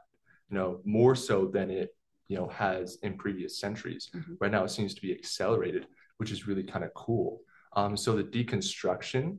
you 0.50 0.58
know, 0.58 0.82
more 0.86 1.16
so 1.16 1.48
than 1.48 1.72
it, 1.72 1.96
you 2.28 2.38
know, 2.38 2.48
has 2.48 2.98
in 3.04 3.18
previous 3.18 3.60
centuries. 3.60 4.10
Mhm. 4.14 4.38
Right 4.40 4.52
now, 4.52 4.64
it 4.64 4.70
seems 4.70 4.94
to 4.96 5.02
be 5.02 5.12
accelerated, 5.12 5.88
which 6.18 6.32
is 6.32 6.48
really 6.48 6.64
kind 6.64 6.86
of 6.86 6.94
cool. 6.94 7.42
Um, 7.76 7.98
so 7.98 8.16
the 8.16 8.24
deconstruction 8.24 9.38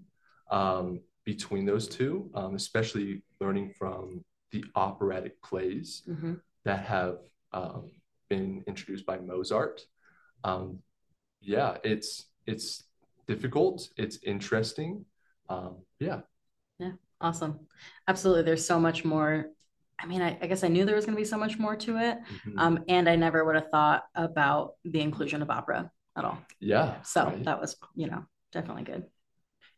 um, 0.51 1.01
between 1.25 1.65
those 1.65 1.89
two, 1.89 2.31
um, 2.35 2.55
especially 2.55 3.23
learning 3.41 3.73
from 3.79 4.25
the 4.51 4.65
operatic 4.75 5.41
plays 5.43 6.03
Mhm. 6.09 6.41
that 6.65 6.81
have 6.85 7.19
um, 7.53 7.91
been 8.29 8.63
introduced 8.67 9.07
by 9.07 9.19
Mozart. 9.19 9.87
Um, 10.45 10.83
yeah, 11.41 11.79
it's 11.85 12.27
it's 12.47 12.85
difficult. 13.27 13.89
It's 13.97 14.19
interesting. 14.23 15.07
Um, 15.49 15.85
yeah. 15.99 16.21
yeah, 16.79 16.93
Awesome. 17.21 17.67
Absolutely. 18.07 18.43
There's 18.43 18.67
so 18.67 18.79
much 18.79 19.05
more. 19.05 19.54
I 19.99 20.07
mean, 20.07 20.23
I, 20.23 20.39
I 20.43 20.47
guess 20.47 20.65
I 20.65 20.69
knew 20.69 20.85
there 20.85 20.97
was 20.97 21.05
going 21.07 21.17
to 21.17 21.21
be 21.21 21.25
so 21.27 21.39
much 21.39 21.59
more 21.59 21.77
to 21.77 21.99
it. 21.99 22.19
Mhm. 22.47 22.55
Um, 22.59 22.85
and 22.89 23.09
I 23.09 23.17
never 23.17 23.45
would 23.45 23.55
have 23.55 23.71
thought 23.71 24.05
about 24.15 24.73
the 24.85 25.01
inclusion 25.01 25.43
of 25.43 25.51
opera 25.51 25.91
at 26.17 26.25
all. 26.25 26.39
yeah. 26.61 27.03
So 27.03 27.25
right. 27.25 27.45
that 27.45 27.61
was, 27.61 27.77
you 27.95 28.07
know, 28.07 28.25
definitely 28.53 28.85
good. 28.85 29.05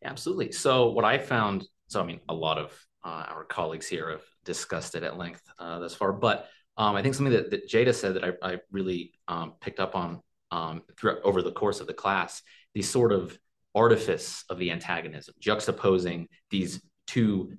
Absolutely. 0.04 0.52
So 0.52 0.90
what 0.90 1.04
I 1.04 1.18
found, 1.18 1.66
so 1.88 2.02
I 2.02 2.04
mean, 2.04 2.20
a 2.28 2.34
lot 2.34 2.58
of 2.58 2.72
uh, 3.04 3.24
our 3.28 3.44
colleagues 3.44 3.86
here 3.86 4.10
have 4.10 4.22
discussed 4.44 4.94
it 4.94 5.02
at 5.02 5.16
length 5.16 5.42
uh, 5.58 5.78
thus 5.78 5.94
far, 5.94 6.12
but 6.12 6.48
Um, 6.78 6.94
I 6.94 7.00
think 7.02 7.14
something 7.14 7.32
that, 7.32 7.50
that 7.52 7.70
Jada 7.70 7.94
said 7.94 8.14
that 8.14 8.24
I, 8.24 8.32
I 8.52 8.58
really 8.70 9.12
um, 9.28 9.54
picked 9.60 9.80
up 9.80 9.94
on 9.94 10.20
um, 10.50 10.82
throughout 10.98 11.22
over 11.24 11.40
the 11.40 11.52
course 11.52 11.80
of 11.80 11.86
the 11.86 11.94
class, 11.94 12.42
the 12.74 12.82
sort 12.82 13.12
of 13.12 13.38
artifice 13.74 14.44
of 14.50 14.58
the 14.58 14.70
antagonism, 14.70 15.34
juxtaposing 15.40 16.26
these 16.50 16.82
two, 17.06 17.54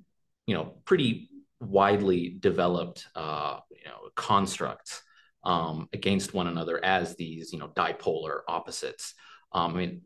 you 0.45 0.53
know, 0.55 0.65
pretty 0.85 1.29
widely 1.59 2.37
developed, 2.39 3.07
uh, 3.15 3.59
you 3.71 3.85
know, 3.85 4.09
constructs 4.15 5.01
um, 5.43 5.87
against 5.93 6.33
one 6.33 6.47
another 6.47 6.83
as 6.83 7.15
these, 7.15 7.53
you 7.53 7.59
know, 7.59 7.69
dipolar 7.69 8.41
opposites. 8.47 9.13
Um, 9.51 9.73
I 9.73 9.77
mean, 9.77 10.01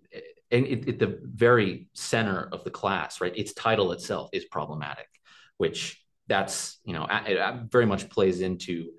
and 0.51 0.65
it, 0.65 0.87
at 0.87 0.99
the 0.99 1.19
very 1.23 1.87
center 1.93 2.49
of 2.51 2.63
the 2.63 2.69
class, 2.69 3.21
right? 3.21 3.35
Its 3.35 3.53
title 3.53 3.91
itself 3.91 4.29
is 4.33 4.45
problematic, 4.45 5.07
which 5.57 6.03
that's 6.27 6.79
you 6.85 6.93
know 6.93 7.07
it 7.09 7.63
very 7.71 7.85
much 7.85 8.09
plays 8.09 8.41
into 8.41 8.91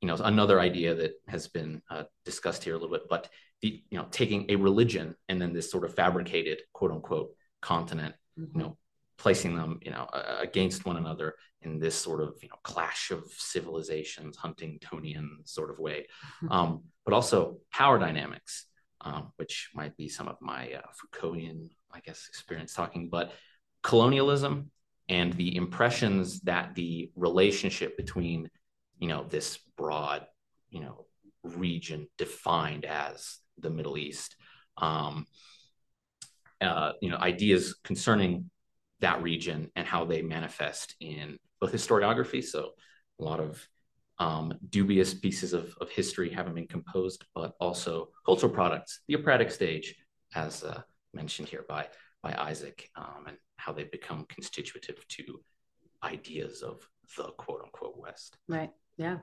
you 0.00 0.08
know 0.08 0.14
another 0.16 0.58
idea 0.60 0.94
that 0.94 1.12
has 1.28 1.48
been 1.48 1.82
uh, 1.90 2.04
discussed 2.24 2.64
here 2.64 2.74
a 2.74 2.78
little 2.78 2.92
bit, 2.96 3.08
but 3.08 3.28
the 3.60 3.82
you 3.90 3.98
know 3.98 4.06
taking 4.10 4.46
a 4.50 4.56
religion 4.56 5.14
and 5.28 5.40
then 5.40 5.52
this 5.52 5.70
sort 5.70 5.84
of 5.84 5.94
fabricated 5.94 6.62
quote 6.72 6.92
unquote 6.92 7.30
continent, 7.60 8.14
mm-hmm. 8.38 8.58
you 8.58 8.64
know, 8.64 8.76
placing 9.18 9.56
them 9.56 9.78
you 9.82 9.90
know 9.90 10.08
uh, 10.12 10.38
against 10.40 10.86
one 10.86 10.96
another 10.96 11.34
in 11.62 11.78
this 11.78 11.94
sort 11.94 12.22
of 12.22 12.34
you 12.42 12.48
know 12.48 12.56
clash 12.62 13.10
of 13.10 13.24
civilizations, 13.36 14.36
Huntingtonian 14.36 15.28
sort 15.44 15.70
of 15.70 15.78
way, 15.78 16.06
mm-hmm. 16.42 16.52
um, 16.52 16.82
but 17.04 17.14
also 17.14 17.58
power 17.72 17.98
dynamics 17.98 18.66
um, 19.04 19.32
which 19.36 19.70
might 19.74 19.96
be 19.96 20.08
some 20.08 20.28
of 20.28 20.36
my 20.40 20.72
uh, 20.72 20.82
Foucauldian, 20.96 21.70
I 21.92 22.00
guess, 22.00 22.26
experience 22.28 22.72
talking, 22.72 23.08
but 23.08 23.32
colonialism 23.82 24.70
and 25.08 25.32
the 25.32 25.56
impressions 25.56 26.40
that 26.42 26.74
the 26.74 27.10
relationship 27.16 27.96
between, 27.96 28.48
you 28.98 29.08
know, 29.08 29.24
this 29.28 29.58
broad, 29.76 30.26
you 30.70 30.80
know, 30.80 31.06
region 31.42 32.06
defined 32.16 32.84
as 32.84 33.38
the 33.58 33.70
Middle 33.70 33.98
East, 33.98 34.36
um, 34.76 35.26
uh, 36.60 36.92
you 37.00 37.10
know, 37.10 37.16
ideas 37.16 37.74
concerning 37.82 38.50
that 39.00 39.20
region 39.20 39.68
and 39.74 39.86
how 39.86 40.04
they 40.04 40.22
manifest 40.22 40.94
in 41.00 41.38
both 41.62 41.72
historiography, 41.72 42.42
so 42.42 42.72
a 43.20 43.22
lot 43.22 43.38
of 43.38 43.68
um, 44.18 44.52
dubious 44.70 45.14
pieces 45.14 45.52
of, 45.52 45.72
of 45.80 45.88
history 45.90 46.28
haven't 46.28 46.56
been 46.56 46.66
composed, 46.66 47.24
but 47.36 47.54
also 47.60 48.08
cultural 48.26 48.52
products, 48.52 49.00
the 49.06 49.14
operatic 49.14 49.48
stage, 49.48 49.94
as 50.34 50.64
uh, 50.64 50.82
mentioned 51.14 51.48
here 51.48 51.64
by, 51.68 51.86
by 52.20 52.34
Isaac, 52.36 52.90
um, 52.96 53.26
and 53.28 53.36
how 53.58 53.72
they've 53.72 53.92
become 53.92 54.26
constitutive 54.28 55.06
to 55.06 55.40
ideas 56.02 56.62
of 56.62 56.80
the 57.16 57.26
quote 57.38 57.60
unquote 57.62 57.96
West. 57.96 58.38
Right. 58.48 58.72
Yeah. 58.96 59.18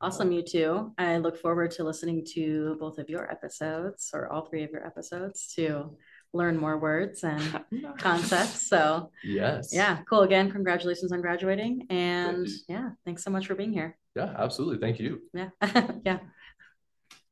Awesome, 0.00 0.32
you 0.32 0.42
two. 0.42 0.92
I 0.96 1.18
look 1.18 1.36
forward 1.36 1.70
to 1.72 1.84
listening 1.84 2.24
to 2.32 2.76
both 2.80 2.98
of 2.98 3.10
your 3.10 3.30
episodes 3.30 4.10
or 4.14 4.32
all 4.32 4.46
three 4.46 4.64
of 4.64 4.70
your 4.70 4.86
episodes 4.86 5.52
to 5.54 5.96
learn 6.32 6.56
more 6.56 6.78
words 6.78 7.24
and 7.24 7.64
concepts. 7.98 8.68
So, 8.68 9.10
yes. 9.22 9.70
Yeah, 9.72 9.98
cool. 10.08 10.20
Again, 10.20 10.50
congratulations 10.50 11.12
on 11.12 11.20
graduating. 11.20 11.86
And 11.90 12.48
yeah, 12.68 12.90
thanks 13.04 13.22
so 13.22 13.30
much 13.30 13.46
for 13.46 13.54
being 13.54 13.72
here. 13.72 13.96
Yeah, 14.16 14.34
absolutely. 14.36 14.78
Thank 14.78 15.00
you. 15.00 15.20
Yeah. 15.34 15.50
yeah. 16.04 16.18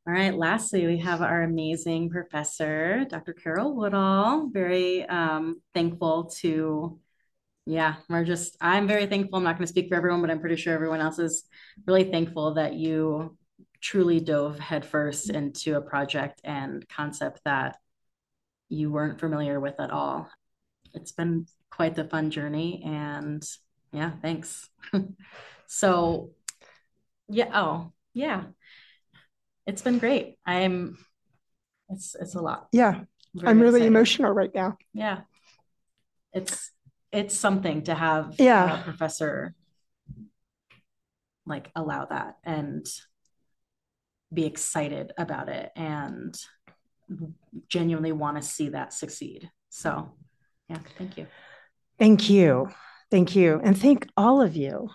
All 0.07 0.15
right. 0.15 0.35
Lastly, 0.35 0.87
we 0.87 0.99
have 0.99 1.23
our 1.23 1.43
amazing 1.43 2.11
professor, 2.11 3.05
Dr. 3.09 3.33
Carol 3.33 3.75
Woodall. 3.75 4.49
Very 4.53 5.07
um, 5.07 5.61
thankful 5.75 6.25
to, 6.41 6.99
yeah, 7.67 7.97
we're 8.09 8.25
just, 8.25 8.57
I'm 8.61 8.89
very 8.89 9.07
thankful. 9.07 9.39
I'm 9.39 9.45
not 9.45 9.57
going 9.57 9.67
to 9.67 9.73
speak 9.73 9.89
for 9.89 9.95
everyone, 9.95 10.21
but 10.21 10.31
I'm 10.31 10.41
pretty 10.41 10.57
sure 10.57 10.75
everyone 10.75 11.01
else 11.01 11.19
is 11.19 11.45
really 11.87 12.05
thankful 12.05 12.55
that 12.55 12.75
you 12.75 13.37
truly 13.81 14.21
dove 14.21 14.59
headfirst 14.59 15.31
into 15.31 15.77
a 15.77 15.81
project 15.81 16.41
and 16.45 16.87
concept 16.89 17.41
that 17.45 17.77
you 18.71 18.91
weren't 18.91 19.21
familiar 19.21 19.61
with 19.61 19.79
at 19.79 19.91
all. 19.91 20.31
It's 20.95 21.13
been 21.13 21.47
quite 21.71 21.95
the 21.97 22.05
fun 22.05 22.31
journey. 22.31 22.83
And 22.87 23.47
yeah, 23.93 24.13
thanks. 24.23 24.71
so, 25.67 26.31
yeah. 27.29 27.51
Oh, 27.53 27.93
yeah. 28.15 28.45
It's 29.67 29.83
been 29.83 29.99
great. 29.99 30.39
I'm, 30.47 30.97
it's, 31.91 32.17
it's 32.19 32.35
a 32.35 32.41
lot. 32.41 32.69
Yeah. 32.73 33.03
I'm 33.45 33.61
really 33.61 33.81
excited. 33.81 33.87
emotional 33.89 34.33
right 34.33 34.55
now. 34.55 34.79
Yeah. 34.95 35.21
It's, 36.33 36.71
it's 37.13 37.37
something 37.37 37.83
to 37.83 37.95
have 37.95 38.37
yeah. 38.39 38.81
a 38.81 38.85
professor 38.85 39.55
like 41.45 41.71
allow 41.75 42.05
that 42.05 42.37
and 42.45 42.87
be 44.33 44.47
excited 44.47 45.13
about 45.19 45.49
it 45.49 45.73
and 45.75 46.37
genuinely 47.69 48.13
want 48.13 48.37
to 48.37 48.43
see 48.43 48.71
that 48.71 48.93
succeed. 48.93 49.51
So, 49.71 50.13
yeah, 50.69 50.79
thank 50.97 51.17
you. 51.17 51.27
Thank 51.99 52.31
you. 52.31 52.71
Thank 53.11 53.35
you. 53.35 53.61
And 53.63 53.79
thank 53.79 54.09
all 54.17 54.41
of 54.41 54.57
you. 54.57 54.89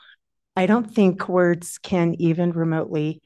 I 0.55 0.65
don't 0.65 0.89
think 0.89 1.27
words 1.27 1.77
can 1.77 2.15
even 2.15 2.51
remotely 2.51 3.21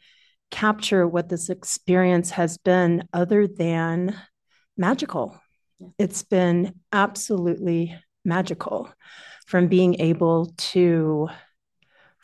capture 0.51 1.07
what 1.07 1.29
this 1.29 1.49
experience 1.49 2.31
has 2.31 2.57
been 2.57 3.07
other 3.13 3.47
than 3.47 4.15
magical. 4.77 5.39
Yeah. 5.79 5.89
It's 5.99 6.23
been 6.23 6.73
absolutely 6.91 7.95
magical 8.25 8.91
from 9.45 9.67
being 9.67 10.01
able 10.01 10.53
to 10.57 11.29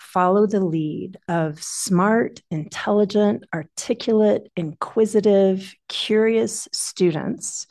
follow 0.05 0.45
the 0.45 0.59
lead 0.59 1.17
of 1.27 1.61
smart, 1.61 2.41
intelligent, 2.51 3.43
articulate, 3.53 4.49
inquisitive, 4.55 5.73
curious 5.89 6.67
students 6.71 7.67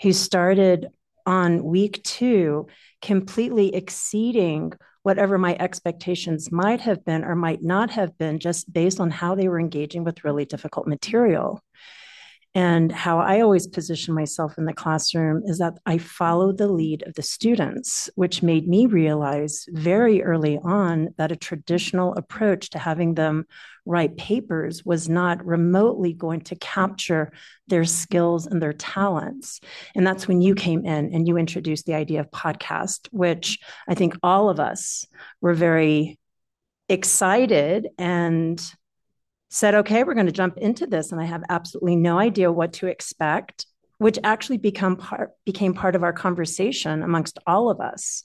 who 0.00 0.12
started 0.12 0.88
on 1.26 1.62
week 1.62 2.02
two 2.02 2.66
completely 3.00 3.74
exceeding 3.74 4.72
whatever 5.02 5.36
my 5.36 5.56
expectations 5.58 6.52
might 6.52 6.80
have 6.80 7.04
been 7.04 7.24
or 7.24 7.34
might 7.34 7.62
not 7.62 7.90
have 7.90 8.16
been 8.18 8.38
just 8.38 8.72
based 8.72 9.00
on 9.00 9.10
how 9.10 9.34
they 9.34 9.48
were 9.48 9.60
engaging 9.60 10.04
with 10.04 10.24
really 10.24 10.44
difficult 10.44 10.86
material. 10.86 11.60
And 12.54 12.92
how 12.92 13.18
I 13.18 13.40
always 13.40 13.66
position 13.66 14.14
myself 14.14 14.58
in 14.58 14.66
the 14.66 14.74
classroom 14.74 15.42
is 15.46 15.58
that 15.58 15.78
I 15.86 15.96
follow 15.96 16.52
the 16.52 16.68
lead 16.68 17.02
of 17.06 17.14
the 17.14 17.22
students, 17.22 18.10
which 18.14 18.42
made 18.42 18.68
me 18.68 18.84
realize 18.86 19.64
very 19.70 20.22
early 20.22 20.58
on 20.62 21.14
that 21.16 21.32
a 21.32 21.36
traditional 21.36 22.14
approach 22.14 22.68
to 22.70 22.78
having 22.78 23.14
them 23.14 23.46
write 23.86 24.18
papers 24.18 24.84
was 24.84 25.08
not 25.08 25.44
remotely 25.44 26.12
going 26.12 26.42
to 26.42 26.56
capture 26.56 27.32
their 27.68 27.84
skills 27.84 28.46
and 28.46 28.60
their 28.60 28.74
talents. 28.74 29.60
And 29.94 30.06
that's 30.06 30.28
when 30.28 30.42
you 30.42 30.54
came 30.54 30.84
in 30.84 31.14
and 31.14 31.26
you 31.26 31.38
introduced 31.38 31.86
the 31.86 31.94
idea 31.94 32.20
of 32.20 32.30
podcast, 32.30 33.08
which 33.12 33.60
I 33.88 33.94
think 33.94 34.14
all 34.22 34.50
of 34.50 34.60
us 34.60 35.06
were 35.40 35.54
very 35.54 36.18
excited 36.88 37.88
and 37.98 38.62
said, 39.52 39.74
okay, 39.74 40.02
we're 40.02 40.14
going 40.14 40.24
to 40.24 40.32
jump 40.32 40.56
into 40.56 40.86
this. 40.86 41.12
And 41.12 41.20
I 41.20 41.26
have 41.26 41.44
absolutely 41.50 41.96
no 41.96 42.18
idea 42.18 42.50
what 42.50 42.72
to 42.74 42.86
expect, 42.86 43.66
which 43.98 44.18
actually 44.24 44.56
become 44.56 44.96
part, 44.96 45.32
became 45.44 45.74
part 45.74 45.94
of 45.94 46.02
our 46.02 46.14
conversation 46.14 47.02
amongst 47.02 47.38
all 47.46 47.68
of 47.68 47.78
us, 47.78 48.24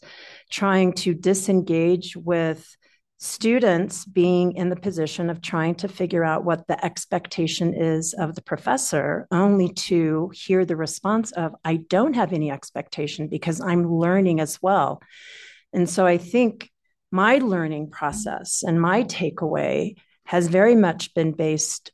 trying 0.50 0.94
to 0.94 1.14
disengage 1.14 2.16
with 2.16 2.74
students 3.18 4.06
being 4.06 4.54
in 4.54 4.70
the 4.70 4.76
position 4.78 5.30
of 5.30 5.42
trying 5.42 5.76
to 5.76 5.90
figure 5.90 6.24
out 6.24 6.46
what 6.46 6.66
the 6.68 6.86
expectation 6.86 7.74
is 7.74 8.14
of 8.14 8.36
the 8.36 8.42
professor, 8.42 9.28
only 9.30 9.74
to 9.74 10.32
hear 10.34 10.64
the 10.64 10.78
response 10.78 11.34
of, 11.34 11.54
I 11.66 11.76
don't 11.76 12.14
have 12.14 12.32
any 12.32 12.52
expectation 12.52 13.28
because 13.28 13.60
I'm 13.60 13.92
learning 13.92 14.40
as 14.40 14.62
well. 14.62 15.02
And 15.74 15.90
so 15.90 16.06
I 16.06 16.20
think 16.20 16.70
my 17.12 17.40
learning 17.40 17.90
process 17.90 18.64
and 18.66 18.80
my 18.80 19.04
takeaway 19.04 19.96
has 20.28 20.50
very 20.50 20.76
much 20.76 21.14
been 21.14 21.32
based 21.32 21.92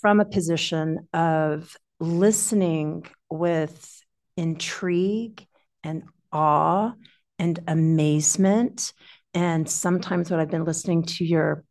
from 0.00 0.20
a 0.20 0.24
position 0.24 1.08
of 1.12 1.76
listening 1.98 3.04
with 3.28 4.00
intrigue 4.36 5.44
and 5.82 6.04
awe 6.32 6.92
and 7.38 7.58
amazement. 7.66 8.92
And 9.34 9.68
sometimes 9.68 10.30
when 10.30 10.38
I've 10.38 10.52
been 10.52 10.64
listening 10.64 11.02
to 11.02 11.24
your 11.24 11.64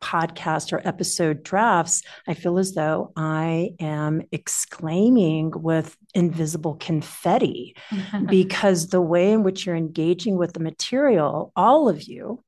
podcast 0.00 0.72
or 0.72 0.80
episode 0.86 1.42
drafts, 1.42 2.02
I 2.28 2.34
feel 2.34 2.58
as 2.60 2.74
though 2.74 3.12
I 3.16 3.70
am 3.80 4.22
exclaiming 4.30 5.50
with 5.56 5.96
invisible 6.14 6.74
confetti 6.74 7.74
because 8.28 8.88
the 8.88 9.00
way 9.00 9.32
in 9.32 9.42
which 9.42 9.66
you're 9.66 9.74
engaging 9.74 10.36
with 10.36 10.52
the 10.52 10.60
material, 10.60 11.52
all 11.56 11.88
of 11.88 12.04
you, 12.04 12.44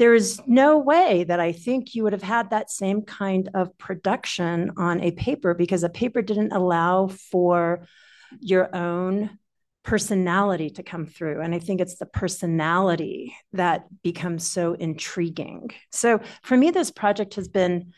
there 0.00 0.14
is 0.14 0.40
no 0.46 0.78
way 0.78 1.24
that 1.24 1.40
I 1.40 1.52
think 1.52 1.94
you 1.94 2.04
would 2.04 2.14
have 2.14 2.22
had 2.22 2.48
that 2.50 2.70
same 2.70 3.02
kind 3.02 3.50
of 3.52 3.76
production 3.76 4.72
on 4.78 5.02
a 5.02 5.10
paper 5.10 5.52
because 5.52 5.84
a 5.84 5.90
paper 5.90 6.22
didn't 6.22 6.52
allow 6.52 7.08
for 7.08 7.86
your 8.40 8.74
own 8.74 9.38
personality 9.82 10.70
to 10.70 10.82
come 10.82 11.04
through. 11.04 11.42
And 11.42 11.54
I 11.54 11.58
think 11.58 11.82
it's 11.82 11.98
the 11.98 12.06
personality 12.06 13.36
that 13.52 13.88
becomes 14.02 14.50
so 14.50 14.72
intriguing. 14.72 15.70
So 15.92 16.20
for 16.42 16.56
me, 16.56 16.70
this 16.70 16.90
project 16.90 17.34
has 17.34 17.48
been 17.48 17.92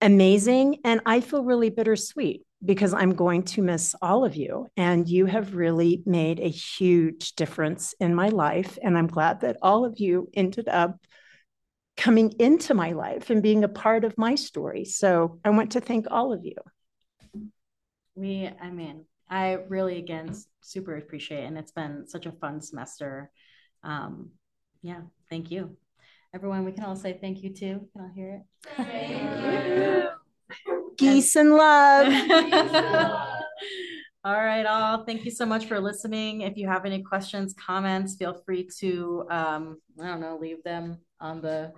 amazing. 0.00 0.78
And 0.84 1.00
I 1.06 1.20
feel 1.20 1.44
really 1.44 1.70
bittersweet 1.70 2.42
because 2.64 2.92
I'm 2.92 3.14
going 3.14 3.42
to 3.44 3.62
miss 3.62 3.94
all 4.02 4.24
of 4.24 4.36
you. 4.36 4.66
And 4.76 5.08
you 5.08 5.26
have 5.26 5.54
really 5.54 6.02
made 6.04 6.40
a 6.40 6.48
huge 6.48 7.34
difference 7.34 7.94
in 8.00 8.14
my 8.14 8.28
life. 8.28 8.78
And 8.82 8.96
I'm 8.98 9.06
glad 9.06 9.40
that 9.40 9.56
all 9.62 9.84
of 9.84 9.98
you 9.98 10.28
ended 10.34 10.68
up 10.68 10.98
coming 11.96 12.32
into 12.38 12.74
my 12.74 12.92
life 12.92 13.30
and 13.30 13.42
being 13.42 13.64
a 13.64 13.68
part 13.68 14.04
of 14.04 14.16
my 14.16 14.34
story. 14.34 14.84
So 14.84 15.38
I 15.44 15.50
want 15.50 15.72
to 15.72 15.80
thank 15.80 16.06
all 16.10 16.32
of 16.32 16.44
you. 16.44 16.54
We, 18.14 18.50
I 18.60 18.70
mean, 18.70 19.04
I 19.28 19.58
really, 19.68 19.98
again, 19.98 20.34
super 20.60 20.96
appreciate 20.96 21.44
it. 21.44 21.46
And 21.46 21.58
it's 21.58 21.72
been 21.72 22.06
such 22.06 22.26
a 22.26 22.32
fun 22.32 22.60
semester. 22.60 23.30
Um, 23.82 24.30
yeah, 24.82 25.02
thank 25.28 25.50
you. 25.50 25.76
Everyone, 26.32 26.64
we 26.64 26.70
can 26.70 26.84
all 26.84 26.94
say 26.94 27.18
thank 27.20 27.42
you 27.42 27.52
too. 27.52 27.88
Can 27.92 28.04
I 28.04 28.14
hear 28.14 28.42
it? 28.78 30.10
Geese 30.96 31.34
and 31.34 31.56
love. 31.56 32.06
all 34.24 34.40
right, 34.40 34.64
all. 34.64 35.04
Thank 35.04 35.24
you 35.24 35.32
so 35.32 35.44
much 35.44 35.66
for 35.66 35.80
listening. 35.80 36.42
If 36.42 36.56
you 36.56 36.68
have 36.68 36.84
any 36.86 37.02
questions, 37.02 37.52
comments, 37.54 38.14
feel 38.14 38.34
free 38.46 38.68
to, 38.78 39.24
um, 39.28 39.80
I 40.00 40.06
don't 40.06 40.20
know, 40.20 40.38
leave 40.40 40.62
them 40.62 40.98
on 41.20 41.40
the 41.40 41.72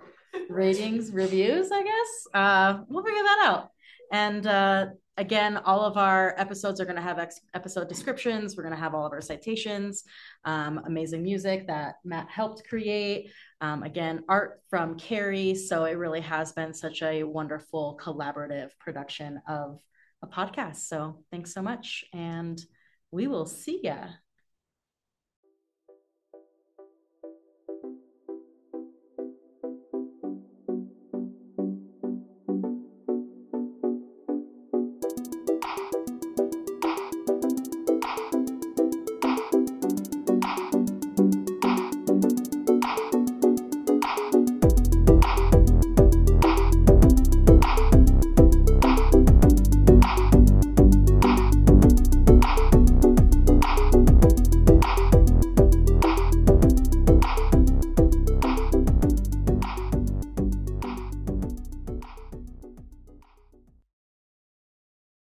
ratings, 0.49 1.11
reviews, 1.11 1.71
I 1.71 1.81
guess. 1.81 2.27
Uh, 2.31 2.83
we'll 2.87 3.03
figure 3.03 3.23
that 3.23 3.39
out. 3.45 3.71
And 4.11 4.45
uh, 4.45 4.87
again, 5.17 5.57
all 5.57 5.81
of 5.81 5.97
our 5.97 6.35
episodes 6.37 6.79
are 6.79 6.85
going 6.85 6.97
to 6.97 7.01
have 7.01 7.19
ex- 7.19 7.41
episode 7.53 7.87
descriptions. 7.87 8.55
We're 8.55 8.63
going 8.63 8.75
to 8.75 8.81
have 8.81 8.95
all 8.95 9.05
of 9.05 9.11
our 9.11 9.21
citations, 9.21 10.03
um, 10.45 10.81
amazing 10.85 11.23
music 11.23 11.67
that 11.67 11.95
Matt 12.03 12.29
helped 12.29 12.67
create. 12.67 13.31
Um, 13.61 13.83
again, 13.83 14.23
art 14.27 14.61
from 14.69 14.97
Carrie. 14.97 15.55
So 15.55 15.85
it 15.85 15.93
really 15.93 16.21
has 16.21 16.51
been 16.53 16.73
such 16.73 17.01
a 17.01 17.23
wonderful 17.23 17.99
collaborative 18.01 18.69
production 18.79 19.41
of 19.47 19.79
a 20.21 20.27
podcast. 20.27 20.77
So 20.77 21.23
thanks 21.31 21.53
so 21.53 21.61
much. 21.61 22.03
And 22.13 22.59
we 23.11 23.27
will 23.27 23.45
see 23.45 23.81
ya. 23.83 24.07